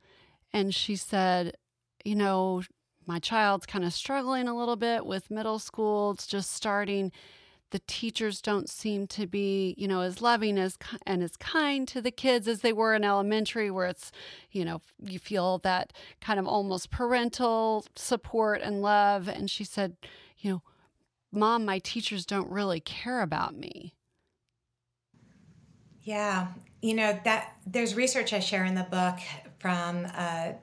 And 0.52 0.74
she 0.74 0.96
said, 0.96 1.56
you 2.04 2.16
know, 2.16 2.62
my 3.06 3.20
child's 3.20 3.66
kind 3.66 3.84
of 3.84 3.92
struggling 3.92 4.48
a 4.48 4.56
little 4.56 4.76
bit 4.76 5.06
with 5.06 5.30
middle 5.30 5.60
school. 5.60 6.10
It's 6.10 6.26
just 6.26 6.52
starting 6.52 7.12
the 7.70 7.80
teachers 7.86 8.40
don't 8.40 8.68
seem 8.68 9.06
to 9.08 9.26
be, 9.26 9.74
you 9.76 9.88
know, 9.88 10.00
as 10.00 10.22
loving 10.22 10.58
as 10.58 10.78
and 11.06 11.22
as 11.22 11.36
kind 11.36 11.88
to 11.88 12.00
the 12.00 12.10
kids 12.10 12.46
as 12.46 12.60
they 12.60 12.72
were 12.72 12.94
in 12.94 13.04
elementary, 13.04 13.70
where 13.70 13.86
it's, 13.86 14.12
you 14.50 14.64
know, 14.64 14.80
you 15.02 15.18
feel 15.18 15.58
that 15.58 15.92
kind 16.20 16.38
of 16.38 16.46
almost 16.46 16.90
parental 16.90 17.84
support 17.96 18.60
and 18.62 18.82
love. 18.82 19.28
And 19.28 19.50
she 19.50 19.64
said, 19.64 19.96
you 20.38 20.52
know, 20.52 20.62
mom, 21.32 21.64
my 21.64 21.78
teachers 21.78 22.26
don't 22.26 22.50
really 22.50 22.80
care 22.80 23.22
about 23.22 23.56
me. 23.56 23.94
Yeah, 26.02 26.48
you 26.82 26.94
know 26.94 27.18
that 27.24 27.56
there's 27.66 27.94
research 27.94 28.34
I 28.34 28.40
share 28.40 28.66
in 28.66 28.74
the 28.74 28.82
book 28.84 29.18
from 29.58 30.04
a 30.04 30.54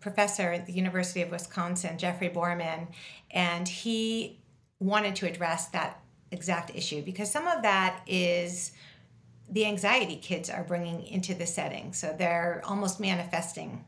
professor 0.00 0.52
at 0.52 0.66
the 0.66 0.72
University 0.74 1.22
of 1.22 1.30
Wisconsin, 1.30 1.96
Geoffrey 1.96 2.28
Borman 2.28 2.88
and 3.32 3.66
he 3.66 4.38
wanted 4.78 5.16
to 5.16 5.26
address 5.26 5.68
that 5.68 6.01
exact 6.32 6.74
issue 6.74 7.02
because 7.02 7.30
some 7.30 7.46
of 7.46 7.62
that 7.62 8.00
is 8.06 8.72
the 9.50 9.66
anxiety 9.66 10.16
kids 10.16 10.48
are 10.48 10.64
bringing 10.64 11.06
into 11.06 11.34
the 11.34 11.46
setting. 11.46 11.92
So 11.92 12.14
they're 12.16 12.62
almost 12.64 12.98
manifesting 12.98 13.84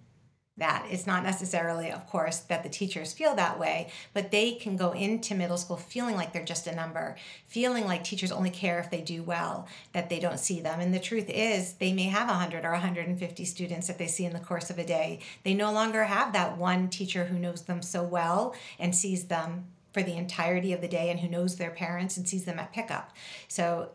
that. 0.56 0.86
It's 0.88 1.06
not 1.06 1.24
necessarily, 1.24 1.90
of 1.90 2.06
course, 2.06 2.38
that 2.40 2.62
the 2.62 2.68
teachers 2.68 3.12
feel 3.12 3.34
that 3.34 3.58
way, 3.58 3.90
but 4.12 4.30
they 4.30 4.52
can 4.52 4.76
go 4.76 4.92
into 4.92 5.34
middle 5.34 5.56
school 5.56 5.76
feeling 5.76 6.14
like 6.14 6.32
they're 6.32 6.44
just 6.44 6.68
a 6.68 6.74
number, 6.74 7.16
feeling 7.48 7.86
like 7.86 8.04
teachers 8.04 8.30
only 8.30 8.50
care 8.50 8.78
if 8.78 8.88
they 8.90 9.00
do 9.00 9.24
well, 9.24 9.66
that 9.92 10.08
they 10.08 10.20
don't 10.20 10.38
see 10.38 10.60
them. 10.60 10.78
And 10.78 10.94
the 10.94 11.00
truth 11.00 11.28
is, 11.28 11.74
they 11.74 11.92
may 11.92 12.04
have 12.04 12.28
100 12.28 12.64
or 12.64 12.70
150 12.70 13.44
students 13.44 13.88
that 13.88 13.98
they 13.98 14.06
see 14.06 14.24
in 14.24 14.32
the 14.32 14.38
course 14.38 14.70
of 14.70 14.78
a 14.78 14.86
day. 14.86 15.20
They 15.42 15.54
no 15.54 15.72
longer 15.72 16.04
have 16.04 16.32
that 16.34 16.56
one 16.56 16.88
teacher 16.88 17.24
who 17.24 17.38
knows 17.38 17.62
them 17.62 17.82
so 17.82 18.04
well 18.04 18.54
and 18.78 18.94
sees 18.94 19.24
them 19.24 19.66
for 19.94 20.02
the 20.02 20.16
entirety 20.16 20.72
of 20.72 20.80
the 20.80 20.88
day 20.88 21.08
and 21.10 21.20
who 21.20 21.28
knows 21.28 21.56
their 21.56 21.70
parents 21.70 22.16
and 22.16 22.28
sees 22.28 22.44
them 22.44 22.58
at 22.58 22.72
pickup. 22.72 23.16
So 23.48 23.90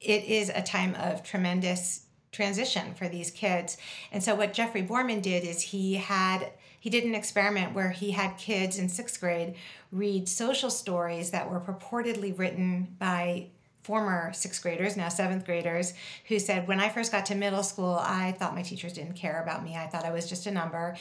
it 0.00 0.24
is 0.24 0.50
a 0.50 0.62
time 0.62 0.94
of 0.94 1.24
tremendous 1.24 2.04
transition 2.30 2.94
for 2.94 3.08
these 3.08 3.30
kids. 3.30 3.76
And 4.12 4.22
so 4.22 4.34
what 4.34 4.52
Geoffrey 4.52 4.82
Borman 4.82 5.22
did 5.22 5.42
is 5.42 5.62
he 5.62 5.94
had 5.94 6.52
he 6.78 6.88
did 6.88 7.04
an 7.04 7.14
experiment 7.14 7.74
where 7.74 7.90
he 7.90 8.12
had 8.12 8.38
kids 8.38 8.78
in 8.78 8.86
6th 8.86 9.20
grade 9.20 9.54
read 9.92 10.26
social 10.26 10.70
stories 10.70 11.30
that 11.30 11.50
were 11.50 11.60
purportedly 11.60 12.38
written 12.38 12.96
by 12.98 13.48
former 13.90 14.32
sixth 14.32 14.62
graders, 14.62 14.96
now 14.96 15.08
seventh 15.08 15.44
graders, 15.44 15.94
who 16.28 16.38
said, 16.38 16.68
When 16.68 16.78
I 16.78 16.88
first 16.88 17.10
got 17.10 17.26
to 17.26 17.34
middle 17.34 17.64
school, 17.64 17.98
I 18.00 18.30
thought 18.38 18.54
my 18.54 18.62
teachers 18.62 18.92
didn't 18.92 19.14
care 19.14 19.42
about 19.42 19.64
me. 19.64 19.74
I 19.74 19.88
thought 19.88 20.04
I 20.04 20.12
was 20.12 20.28
just 20.28 20.46
a 20.46 20.52
number. 20.52 20.96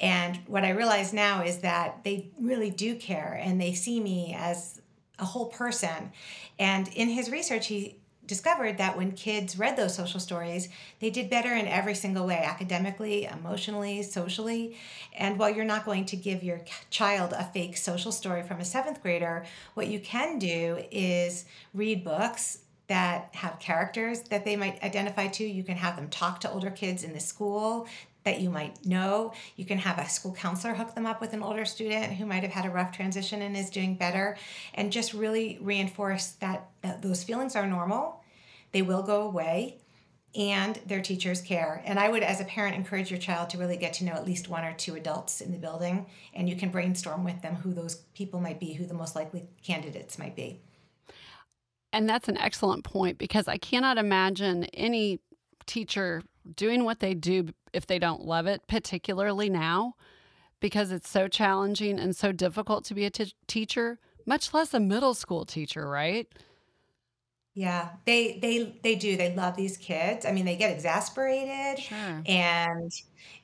And 0.00 0.38
what 0.48 0.64
I 0.64 0.70
realize 0.70 1.12
now 1.12 1.44
is 1.44 1.58
that 1.58 2.02
they 2.02 2.32
really 2.40 2.70
do 2.70 2.96
care 2.96 3.40
and 3.40 3.60
they 3.60 3.74
see 3.74 4.00
me 4.00 4.34
as 4.36 4.80
a 5.20 5.24
whole 5.24 5.46
person. 5.46 6.10
And 6.58 6.88
in 6.88 7.08
his 7.08 7.30
research, 7.30 7.68
he 7.68 7.98
discovered 8.26 8.78
that 8.78 8.96
when 8.96 9.12
kids 9.12 9.58
read 9.58 9.76
those 9.76 9.94
social 9.94 10.20
stories, 10.20 10.68
they 11.00 11.10
did 11.10 11.28
better 11.28 11.54
in 11.54 11.66
every 11.66 11.94
single 11.94 12.26
way 12.26 12.42
academically, 12.42 13.24
emotionally, 13.24 14.02
socially. 14.02 14.76
And 15.16 15.38
while 15.38 15.50
you're 15.50 15.64
not 15.64 15.84
going 15.84 16.04
to 16.06 16.16
give 16.16 16.42
your 16.42 16.60
child 16.90 17.32
a 17.32 17.44
fake 17.44 17.76
social 17.76 18.12
story 18.12 18.42
from 18.42 18.60
a 18.60 18.64
seventh 18.64 19.02
grader, 19.02 19.44
what 19.74 19.88
you 19.88 19.98
can 20.00 20.38
do 20.38 20.84
is 20.90 21.44
read 21.74 22.04
books 22.04 22.58
that 22.88 23.34
have 23.34 23.58
characters 23.58 24.22
that 24.22 24.44
they 24.44 24.56
might 24.56 24.82
identify 24.82 25.26
to. 25.26 25.44
You 25.44 25.62
can 25.62 25.76
have 25.76 25.96
them 25.96 26.08
talk 26.08 26.40
to 26.40 26.50
older 26.50 26.70
kids 26.70 27.04
in 27.04 27.14
the 27.14 27.20
school 27.20 27.86
that 28.24 28.40
you 28.40 28.50
might 28.50 28.84
know. 28.84 29.32
You 29.56 29.64
can 29.64 29.78
have 29.78 29.98
a 29.98 30.08
school 30.08 30.32
counselor 30.32 30.74
hook 30.74 30.94
them 30.94 31.06
up 31.06 31.20
with 31.20 31.32
an 31.32 31.42
older 31.42 31.64
student 31.64 32.12
who 32.14 32.26
might 32.26 32.42
have 32.42 32.52
had 32.52 32.66
a 32.66 32.70
rough 32.70 32.92
transition 32.92 33.42
and 33.42 33.56
is 33.56 33.70
doing 33.70 33.94
better, 33.94 34.36
and 34.74 34.92
just 34.92 35.12
really 35.12 35.58
reinforce 35.60 36.28
that, 36.40 36.70
that 36.82 37.02
those 37.02 37.24
feelings 37.24 37.56
are 37.56 37.66
normal. 37.66 38.22
They 38.72 38.82
will 38.82 39.02
go 39.02 39.22
away 39.22 39.78
and 40.34 40.76
their 40.86 41.02
teachers 41.02 41.42
care. 41.42 41.82
And 41.84 41.98
I 41.98 42.08
would, 42.08 42.22
as 42.22 42.40
a 42.40 42.44
parent, 42.44 42.74
encourage 42.74 43.10
your 43.10 43.20
child 43.20 43.50
to 43.50 43.58
really 43.58 43.76
get 43.76 43.92
to 43.94 44.04
know 44.04 44.12
at 44.12 44.26
least 44.26 44.48
one 44.48 44.64
or 44.64 44.72
two 44.72 44.94
adults 44.94 45.40
in 45.40 45.52
the 45.52 45.58
building, 45.58 46.06
and 46.32 46.48
you 46.48 46.56
can 46.56 46.70
brainstorm 46.70 47.22
with 47.22 47.42
them 47.42 47.56
who 47.56 47.74
those 47.74 47.96
people 48.14 48.40
might 48.40 48.58
be, 48.58 48.72
who 48.72 48.86
the 48.86 48.94
most 48.94 49.14
likely 49.14 49.44
candidates 49.62 50.18
might 50.18 50.34
be. 50.34 50.60
And 51.92 52.08
that's 52.08 52.28
an 52.28 52.38
excellent 52.38 52.84
point 52.84 53.18
because 53.18 53.46
I 53.46 53.58
cannot 53.58 53.98
imagine 53.98 54.64
any 54.72 55.20
teacher 55.66 56.22
doing 56.56 56.84
what 56.84 57.00
they 57.00 57.12
do 57.12 57.48
if 57.72 57.86
they 57.86 57.98
don't 57.98 58.24
love 58.24 58.46
it, 58.46 58.66
particularly 58.66 59.48
now, 59.50 59.94
because 60.60 60.92
it's 60.92 61.08
so 61.08 61.28
challenging 61.28 61.98
and 61.98 62.14
so 62.16 62.32
difficult 62.32 62.84
to 62.86 62.94
be 62.94 63.04
a 63.04 63.10
t- 63.10 63.32
teacher, 63.46 63.98
much 64.26 64.52
less 64.54 64.72
a 64.74 64.80
middle 64.80 65.14
school 65.14 65.44
teacher, 65.44 65.88
right? 65.88 66.28
Yeah, 67.54 67.90
they 68.06 68.38
they 68.38 68.78
they 68.82 68.94
do. 68.94 69.16
They 69.16 69.34
love 69.34 69.56
these 69.56 69.76
kids. 69.76 70.24
I 70.24 70.32
mean, 70.32 70.46
they 70.46 70.56
get 70.56 70.72
exasperated 70.72 71.84
Sure. 71.84 72.22
and 72.24 72.90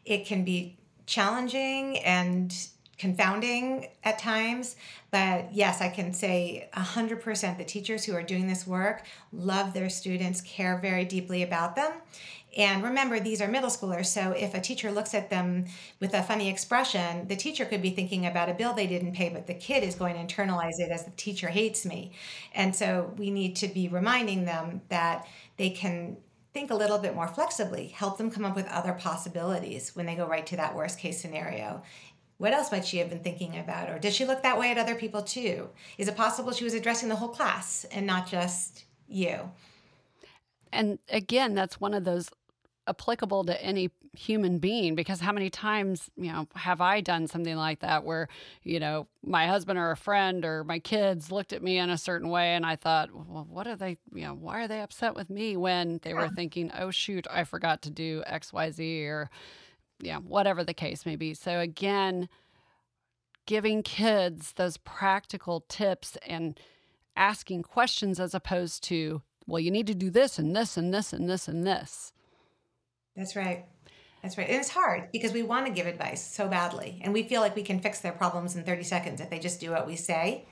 it 0.06 0.24
can 0.26 0.44
be 0.44 0.78
challenging 1.06 1.98
and 1.98 2.54
confounding 2.96 3.86
at 4.04 4.18
times. 4.18 4.76
But 5.10 5.52
yes, 5.54 5.80
I 5.80 5.88
can 5.88 6.12
say 6.14 6.68
100% 6.74 7.58
the 7.58 7.64
teachers 7.64 8.04
who 8.04 8.14
are 8.14 8.22
doing 8.22 8.48
this 8.48 8.66
work 8.66 9.04
love 9.32 9.72
their 9.74 9.88
students, 9.90 10.40
care 10.40 10.78
very 10.78 11.04
deeply 11.04 11.42
about 11.42 11.76
them. 11.76 11.92
And 12.58 12.82
remember, 12.82 13.20
these 13.20 13.40
are 13.40 13.46
middle 13.46 13.70
schoolers, 13.70 14.06
so 14.06 14.32
if 14.32 14.52
a 14.52 14.60
teacher 14.60 14.90
looks 14.90 15.14
at 15.14 15.30
them 15.30 15.66
with 16.00 16.12
a 16.12 16.24
funny 16.24 16.48
expression, 16.48 17.28
the 17.28 17.36
teacher 17.36 17.64
could 17.64 17.80
be 17.80 17.90
thinking 17.90 18.26
about 18.26 18.48
a 18.48 18.54
bill 18.54 18.74
they 18.74 18.88
didn't 18.88 19.14
pay, 19.14 19.28
but 19.28 19.46
the 19.46 19.54
kid 19.54 19.84
is 19.84 19.94
going 19.94 20.14
to 20.14 20.34
internalize 20.34 20.80
it 20.80 20.90
as 20.90 21.04
the 21.04 21.12
teacher 21.12 21.46
hates 21.46 21.86
me. 21.86 22.10
And 22.52 22.74
so 22.74 23.14
we 23.16 23.30
need 23.30 23.54
to 23.56 23.68
be 23.68 23.86
reminding 23.86 24.44
them 24.44 24.82
that 24.88 25.28
they 25.56 25.70
can 25.70 26.16
think 26.52 26.72
a 26.72 26.74
little 26.74 26.98
bit 26.98 27.14
more 27.14 27.28
flexibly, 27.28 27.88
help 27.88 28.18
them 28.18 28.28
come 28.28 28.44
up 28.44 28.56
with 28.56 28.66
other 28.66 28.92
possibilities 28.92 29.94
when 29.94 30.06
they 30.06 30.16
go 30.16 30.26
right 30.26 30.46
to 30.46 30.56
that 30.56 30.74
worst 30.74 30.98
case 30.98 31.20
scenario. 31.20 31.82
What 32.38 32.52
else 32.52 32.72
might 32.72 32.84
she 32.84 32.98
have 32.98 33.08
been 33.10 33.22
thinking 33.22 33.56
about? 33.56 33.88
Or 33.88 34.00
did 34.00 34.12
she 34.12 34.24
look 34.24 34.42
that 34.42 34.58
way 34.58 34.72
at 34.72 34.78
other 34.78 34.96
people 34.96 35.22
too? 35.22 35.68
Is 35.96 36.08
it 36.08 36.16
possible 36.16 36.50
she 36.50 36.64
was 36.64 36.74
addressing 36.74 37.08
the 37.08 37.16
whole 37.16 37.28
class 37.28 37.86
and 37.92 38.04
not 38.04 38.26
just 38.26 38.84
you? 39.08 39.52
And 40.72 40.98
again, 41.08 41.54
that's 41.54 41.80
one 41.80 41.94
of 41.94 42.04
those 42.04 42.30
applicable 42.88 43.44
to 43.44 43.62
any 43.62 43.90
human 44.14 44.58
being 44.58 44.94
because 44.94 45.20
how 45.20 45.32
many 45.32 45.50
times 45.50 46.10
you 46.16 46.32
know 46.32 46.48
have 46.54 46.80
i 46.80 47.00
done 47.00 47.26
something 47.26 47.56
like 47.56 47.80
that 47.80 48.04
where 48.04 48.26
you 48.62 48.80
know 48.80 49.06
my 49.22 49.46
husband 49.46 49.78
or 49.78 49.90
a 49.90 49.96
friend 49.96 50.44
or 50.44 50.64
my 50.64 50.78
kids 50.78 51.30
looked 51.30 51.52
at 51.52 51.62
me 51.62 51.78
in 51.78 51.90
a 51.90 51.98
certain 51.98 52.28
way 52.28 52.54
and 52.54 52.64
i 52.66 52.74
thought 52.74 53.10
well 53.14 53.46
what 53.48 53.66
are 53.66 53.76
they 53.76 53.96
you 54.12 54.24
know 54.24 54.34
why 54.34 54.62
are 54.62 54.68
they 54.68 54.80
upset 54.80 55.14
with 55.14 55.30
me 55.30 55.56
when 55.56 56.00
they 56.02 56.14
were 56.14 56.28
thinking 56.30 56.70
oh 56.78 56.90
shoot 56.90 57.26
i 57.30 57.44
forgot 57.44 57.82
to 57.82 57.90
do 57.90 58.22
xyz 58.26 59.06
or 59.06 59.30
yeah 60.00 60.18
whatever 60.18 60.64
the 60.64 60.74
case 60.74 61.04
may 61.04 61.16
be. 61.16 61.34
So 61.34 61.60
again 61.60 62.28
giving 63.46 63.82
kids 63.82 64.52
those 64.56 64.76
practical 64.76 65.64
tips 65.68 66.18
and 66.26 66.60
asking 67.16 67.62
questions 67.62 68.20
as 68.20 68.34
opposed 68.34 68.82
to 68.84 69.22
well 69.46 69.60
you 69.60 69.70
need 69.70 69.86
to 69.86 69.94
do 69.94 70.10
this 70.10 70.38
and 70.38 70.54
this 70.54 70.76
and 70.76 70.92
this 70.92 71.12
and 71.12 71.28
this 71.28 71.48
and 71.48 71.66
this 71.66 72.12
That's 73.18 73.34
right. 73.34 73.66
That's 74.22 74.38
right. 74.38 74.48
And 74.48 74.58
it's 74.58 74.70
hard 74.70 75.10
because 75.12 75.32
we 75.32 75.42
want 75.42 75.66
to 75.66 75.72
give 75.72 75.86
advice 75.86 76.24
so 76.24 76.48
badly. 76.48 77.00
And 77.02 77.12
we 77.12 77.24
feel 77.24 77.40
like 77.40 77.56
we 77.56 77.62
can 77.62 77.80
fix 77.80 78.00
their 78.00 78.12
problems 78.12 78.56
in 78.56 78.62
30 78.62 78.84
seconds 78.84 79.20
if 79.20 79.28
they 79.28 79.40
just 79.40 79.60
do 79.60 79.72
what 79.72 79.86
we 79.86 79.96
say. 79.96 80.46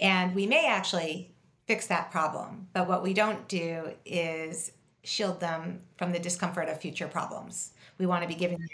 And 0.00 0.34
we 0.34 0.46
may 0.46 0.66
actually 0.66 1.34
fix 1.66 1.86
that 1.86 2.10
problem. 2.10 2.68
But 2.72 2.88
what 2.88 3.02
we 3.02 3.14
don't 3.14 3.46
do 3.48 3.92
is 4.04 4.72
shield 5.04 5.40
them 5.40 5.80
from 5.96 6.12
the 6.12 6.18
discomfort 6.18 6.68
of 6.68 6.80
future 6.80 7.06
problems. 7.06 7.70
We 7.98 8.06
want 8.06 8.22
to 8.22 8.28
be 8.28 8.34
giving 8.34 8.58
them 8.58 8.68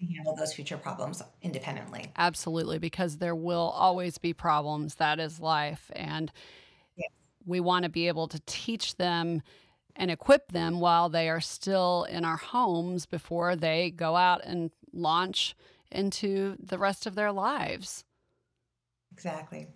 to 0.00 0.06
handle 0.14 0.34
those 0.34 0.54
future 0.54 0.78
problems 0.78 1.22
independently. 1.42 2.12
Absolutely, 2.16 2.78
because 2.78 3.18
there 3.18 3.36
will 3.36 3.70
always 3.76 4.16
be 4.16 4.32
problems. 4.32 4.96
That 4.96 5.20
is 5.20 5.38
life. 5.38 5.90
And 5.94 6.32
Yes. 6.96 7.10
we 7.44 7.60
want 7.60 7.82
to 7.84 7.88
be 7.90 8.08
able 8.08 8.28
to 8.28 8.40
teach 8.46 8.96
them 8.96 9.42
and 9.96 10.10
equip 10.10 10.52
them 10.52 10.80
while 10.80 11.08
they 11.08 11.28
are 11.28 11.40
still 11.40 12.04
in 12.04 12.24
our 12.24 12.36
homes 12.36 13.06
before 13.06 13.56
they 13.56 13.90
go 13.90 14.16
out 14.16 14.40
and 14.44 14.70
launch 14.92 15.54
into 15.90 16.56
the 16.58 16.78
rest 16.78 17.06
of 17.06 17.14
their 17.14 17.32
lives. 17.32 18.04
Exactly. 19.12 19.68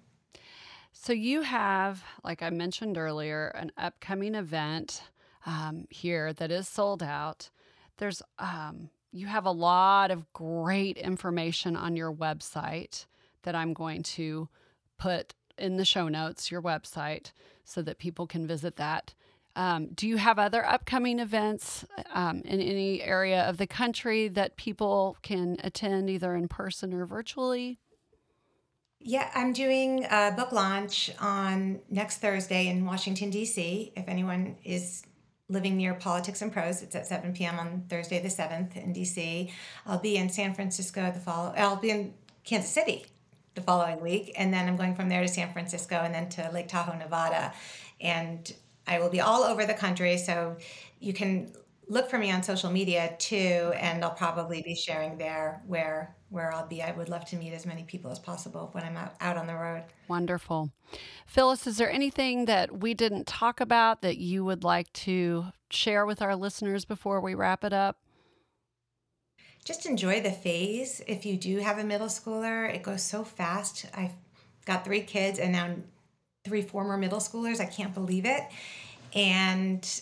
So, 0.92 1.12
you 1.12 1.42
have, 1.42 2.02
like 2.24 2.42
I 2.42 2.50
mentioned 2.50 2.98
earlier, 2.98 3.48
an 3.48 3.70
upcoming 3.76 4.34
event 4.34 5.02
um, 5.46 5.86
here 5.90 6.32
that 6.32 6.50
is 6.50 6.66
sold 6.66 7.02
out. 7.02 7.50
There's, 7.98 8.20
um, 8.38 8.90
you 9.12 9.26
have 9.28 9.46
a 9.46 9.52
lot 9.52 10.10
of 10.10 10.32
great 10.32 10.96
information 10.96 11.76
on 11.76 11.96
your 11.96 12.12
website 12.12 13.06
that 13.44 13.54
I'm 13.54 13.72
going 13.74 14.02
to 14.02 14.48
put 14.98 15.34
in 15.56 15.76
the 15.76 15.84
show 15.84 16.08
notes, 16.08 16.50
your 16.50 16.62
website, 16.62 17.32
so 17.64 17.80
that 17.82 17.98
people 17.98 18.26
can 18.26 18.46
visit 18.46 18.76
that. 18.76 19.14
Um, 19.58 19.88
do 19.88 20.06
you 20.06 20.18
have 20.18 20.38
other 20.38 20.64
upcoming 20.64 21.18
events 21.18 21.84
um, 22.14 22.42
in 22.44 22.60
any 22.60 23.02
area 23.02 23.42
of 23.42 23.56
the 23.56 23.66
country 23.66 24.28
that 24.28 24.56
people 24.56 25.16
can 25.22 25.56
attend 25.64 26.08
either 26.08 26.36
in 26.36 26.46
person 26.46 26.94
or 26.94 27.04
virtually? 27.06 27.80
Yeah, 29.00 29.28
I'm 29.34 29.52
doing 29.52 30.06
a 30.08 30.30
book 30.30 30.52
launch 30.52 31.10
on 31.18 31.80
next 31.90 32.18
Thursday 32.18 32.68
in 32.68 32.84
Washington, 32.84 33.30
D.C. 33.30 33.92
If 33.96 34.06
anyone 34.06 34.58
is 34.62 35.02
living 35.48 35.76
near 35.76 35.94
Politics 35.94 36.40
and 36.40 36.52
Prose, 36.52 36.80
it's 36.80 36.94
at 36.94 37.08
7 37.08 37.32
p.m. 37.32 37.58
on 37.58 37.84
Thursday 37.88 38.22
the 38.22 38.28
7th 38.28 38.76
in 38.76 38.92
D.C. 38.92 39.52
I'll 39.86 39.98
be 39.98 40.16
in 40.16 40.28
San 40.28 40.54
Francisco 40.54 41.10
the 41.10 41.18
follow. 41.18 41.52
I'll 41.56 41.74
be 41.74 41.90
in 41.90 42.14
Kansas 42.44 42.70
City 42.70 43.06
the 43.56 43.60
following 43.60 44.00
week, 44.00 44.34
and 44.36 44.54
then 44.54 44.68
I'm 44.68 44.76
going 44.76 44.94
from 44.94 45.08
there 45.08 45.22
to 45.22 45.28
San 45.28 45.52
Francisco 45.52 45.96
and 45.96 46.14
then 46.14 46.28
to 46.28 46.48
Lake 46.52 46.68
Tahoe, 46.68 46.96
Nevada, 46.96 47.52
and 48.00 48.52
I 48.88 48.98
will 48.98 49.10
be 49.10 49.20
all 49.20 49.42
over 49.42 49.64
the 49.64 49.74
country. 49.74 50.16
So 50.16 50.56
you 50.98 51.12
can 51.12 51.52
look 51.88 52.10
for 52.10 52.18
me 52.18 52.30
on 52.30 52.42
social 52.42 52.70
media 52.70 53.14
too, 53.18 53.72
and 53.76 54.04
I'll 54.04 54.10
probably 54.10 54.62
be 54.62 54.74
sharing 54.74 55.18
there 55.18 55.62
where 55.66 56.14
where 56.30 56.52
I'll 56.52 56.66
be. 56.66 56.82
I 56.82 56.92
would 56.92 57.08
love 57.08 57.24
to 57.26 57.36
meet 57.36 57.54
as 57.54 57.64
many 57.64 57.84
people 57.84 58.10
as 58.10 58.18
possible 58.18 58.68
when 58.72 58.84
I'm 58.84 58.96
out, 58.98 59.14
out 59.20 59.38
on 59.38 59.46
the 59.46 59.54
road. 59.54 59.84
Wonderful. 60.08 60.70
Phyllis, 61.26 61.66
is 61.66 61.78
there 61.78 61.90
anything 61.90 62.44
that 62.44 62.80
we 62.80 62.92
didn't 62.92 63.26
talk 63.26 63.60
about 63.60 64.02
that 64.02 64.18
you 64.18 64.44
would 64.44 64.62
like 64.62 64.92
to 64.92 65.46
share 65.70 66.04
with 66.04 66.20
our 66.20 66.36
listeners 66.36 66.84
before 66.84 67.22
we 67.22 67.34
wrap 67.34 67.64
it 67.64 67.72
up? 67.72 67.96
Just 69.64 69.86
enjoy 69.86 70.20
the 70.20 70.30
phase. 70.30 71.00
If 71.06 71.24
you 71.24 71.36
do 71.36 71.58
have 71.58 71.78
a 71.78 71.84
middle 71.84 72.08
schooler, 72.08 72.72
it 72.74 72.82
goes 72.82 73.02
so 73.02 73.24
fast. 73.24 73.86
I've 73.94 74.12
got 74.66 74.84
three 74.84 75.02
kids 75.02 75.38
and 75.38 75.52
now 75.52 75.76
three 76.48 76.62
former 76.62 76.96
middle 76.96 77.20
schoolers. 77.20 77.60
I 77.60 77.66
can't 77.66 77.94
believe 77.94 78.24
it. 78.24 78.42
And 79.14 80.00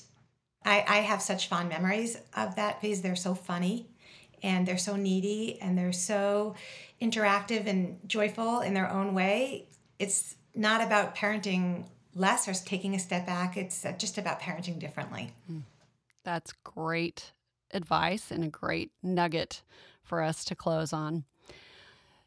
I, 0.64 0.84
I 0.86 0.96
have 0.98 1.20
such 1.20 1.48
fond 1.48 1.68
memories 1.68 2.16
of 2.34 2.56
that 2.56 2.80
phase. 2.80 3.02
They're 3.02 3.16
so 3.16 3.34
funny 3.34 3.88
and 4.42 4.66
they're 4.66 4.78
so 4.78 4.96
needy 4.96 5.60
and 5.60 5.76
they're 5.76 5.92
so 5.92 6.54
interactive 7.00 7.66
and 7.66 7.98
joyful 8.06 8.60
in 8.60 8.74
their 8.74 8.90
own 8.90 9.14
way. 9.14 9.68
It's 9.98 10.36
not 10.54 10.82
about 10.82 11.14
parenting 11.14 11.86
less 12.14 12.48
or 12.48 12.54
taking 12.54 12.94
a 12.94 12.98
step 12.98 13.26
back, 13.26 13.56
it's 13.56 13.84
just 13.98 14.16
about 14.16 14.40
parenting 14.40 14.78
differently. 14.78 15.32
Hmm. 15.46 15.60
That's 16.24 16.52
great 16.64 17.32
advice 17.72 18.30
and 18.30 18.42
a 18.42 18.48
great 18.48 18.90
nugget 19.02 19.62
for 20.02 20.22
us 20.22 20.44
to 20.46 20.54
close 20.54 20.92
on. 20.92 21.24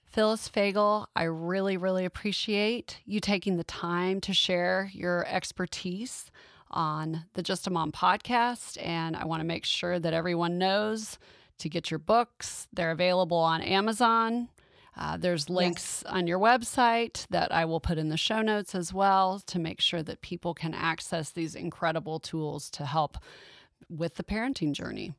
Phyllis 0.10 0.49
Fagell, 0.49 1.05
I 1.16 1.24
really, 1.24 1.78
really 1.78 2.03
appreciate 2.03 2.97
you 3.05 3.20
taking 3.20 3.57
the 3.57 3.64
time 3.64 4.20
to 4.22 4.34
share 4.34 4.89
your 4.91 5.24
expertise 5.28 6.32
on 6.72 7.26
the 7.36 7.43
Just 7.43 7.68
a 7.68 7.70
Mom 7.70 7.91
podcast. 7.91 8.84
And 8.84 9.16
I 9.16 9.26
want 9.26 9.41
to 9.41 9.45
make 9.47 9.66
sure 9.66 9.99
that 9.99 10.14
everyone 10.14 10.57
knows 10.57 11.20
to 11.60 11.70
get 11.70 11.91
your 11.91 11.99
books. 11.99 12.68
They're 12.74 12.89
available 12.89 13.38
on 13.38 13.62
Amazon. 13.62 14.49
Uh, 14.97 15.16
there's 15.16 15.47
links 15.47 16.01
yes. 16.03 16.12
on 16.12 16.26
your 16.26 16.39
website 16.39 17.28
that 17.30 17.53
I 17.53 17.66
will 17.66 17.80
put 17.80 17.99
in 17.99 18.10
the 18.10 18.18
show 18.18 18.41
notes 18.41 18.74
as 18.74 18.91
well 18.91 19.39
to 19.45 19.60
make 19.60 19.80
sure 19.80 20.01
that 20.01 20.22
people 20.22 20.55
can 20.55 20.74
access 20.74 21.30
these 21.30 21.53
incredible 21.53 22.20
tools 22.20 22.72
to 22.72 22.86
help 22.86 23.20
with 23.88 24.16
the 24.16 24.24
parenting 24.24 24.74
journey. 24.74 25.14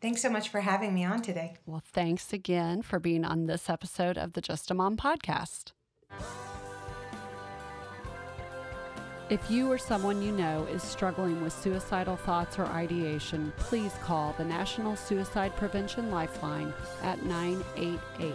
Thanks 0.00 0.22
so 0.22 0.30
much 0.30 0.48
for 0.48 0.60
having 0.60 0.94
me 0.94 1.04
on 1.04 1.22
today. 1.22 1.54
Well, 1.66 1.82
thanks 1.84 2.32
again 2.32 2.82
for 2.82 3.00
being 3.00 3.24
on 3.24 3.46
this 3.46 3.68
episode 3.68 4.16
of 4.16 4.34
the 4.34 4.40
Just 4.40 4.70
a 4.70 4.74
Mom 4.74 4.96
podcast. 4.96 5.72
If 9.28 9.50
you 9.50 9.70
or 9.70 9.76
someone 9.76 10.22
you 10.22 10.32
know 10.32 10.66
is 10.72 10.82
struggling 10.82 11.42
with 11.42 11.52
suicidal 11.52 12.16
thoughts 12.16 12.58
or 12.58 12.64
ideation, 12.66 13.52
please 13.58 13.92
call 14.02 14.34
the 14.38 14.44
National 14.44 14.96
Suicide 14.96 15.54
Prevention 15.56 16.10
Lifeline 16.10 16.72
at 17.02 17.22
988. 17.24 18.34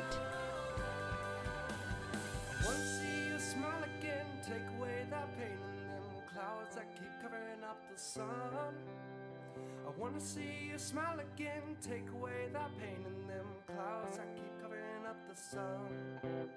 I 9.86 10.00
wanna 10.00 10.20
see 10.20 10.63
smile 10.80 11.20
again, 11.20 11.78
take 11.82 12.10
away 12.20 12.50
that 12.54 12.70
pain 12.80 13.06
in 13.06 13.28
them 13.28 13.46
clouds 13.68 14.18
that 14.18 14.36
keep 14.36 14.62
covering 14.62 15.06
up 15.08 15.18
the 15.30 15.36
sun. 15.36 16.50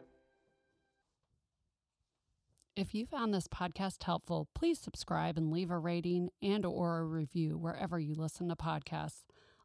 If 2.77 2.95
you 2.95 3.07
found 3.07 3.33
this 3.33 3.49
podcast 3.49 4.03
helpful, 4.03 4.49
please 4.55 4.79
subscribe 4.79 5.39
and 5.39 5.51
leave 5.51 5.71
a 5.71 5.79
rating 5.79 6.29
and 6.43 6.67
or 6.67 6.99
a 6.99 7.05
review 7.05 7.57
wherever 7.57 7.99
you 7.99 8.15
listen 8.15 8.49
to 8.49 8.57
podcasts. 8.57 9.25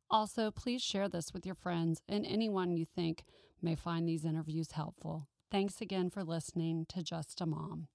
Also, 0.10 0.50
please 0.50 0.82
share 0.82 1.10
this 1.10 1.34
with 1.34 1.46
your 1.46 1.56
friends 1.56 2.02
and 2.08 2.26
anyone 2.26 2.72
you 2.72 2.86
think 2.86 3.24
may 3.62 3.76
find 3.76 4.08
these 4.08 4.26
interviews 4.26 4.72
helpful. 4.72 5.28
Thanks 5.50 5.82
again 5.82 6.10
for 6.10 6.24
listening 6.24 6.86
to 6.90 7.04
Just 7.04 7.42
a 7.42 7.46
Mom. 7.46 7.88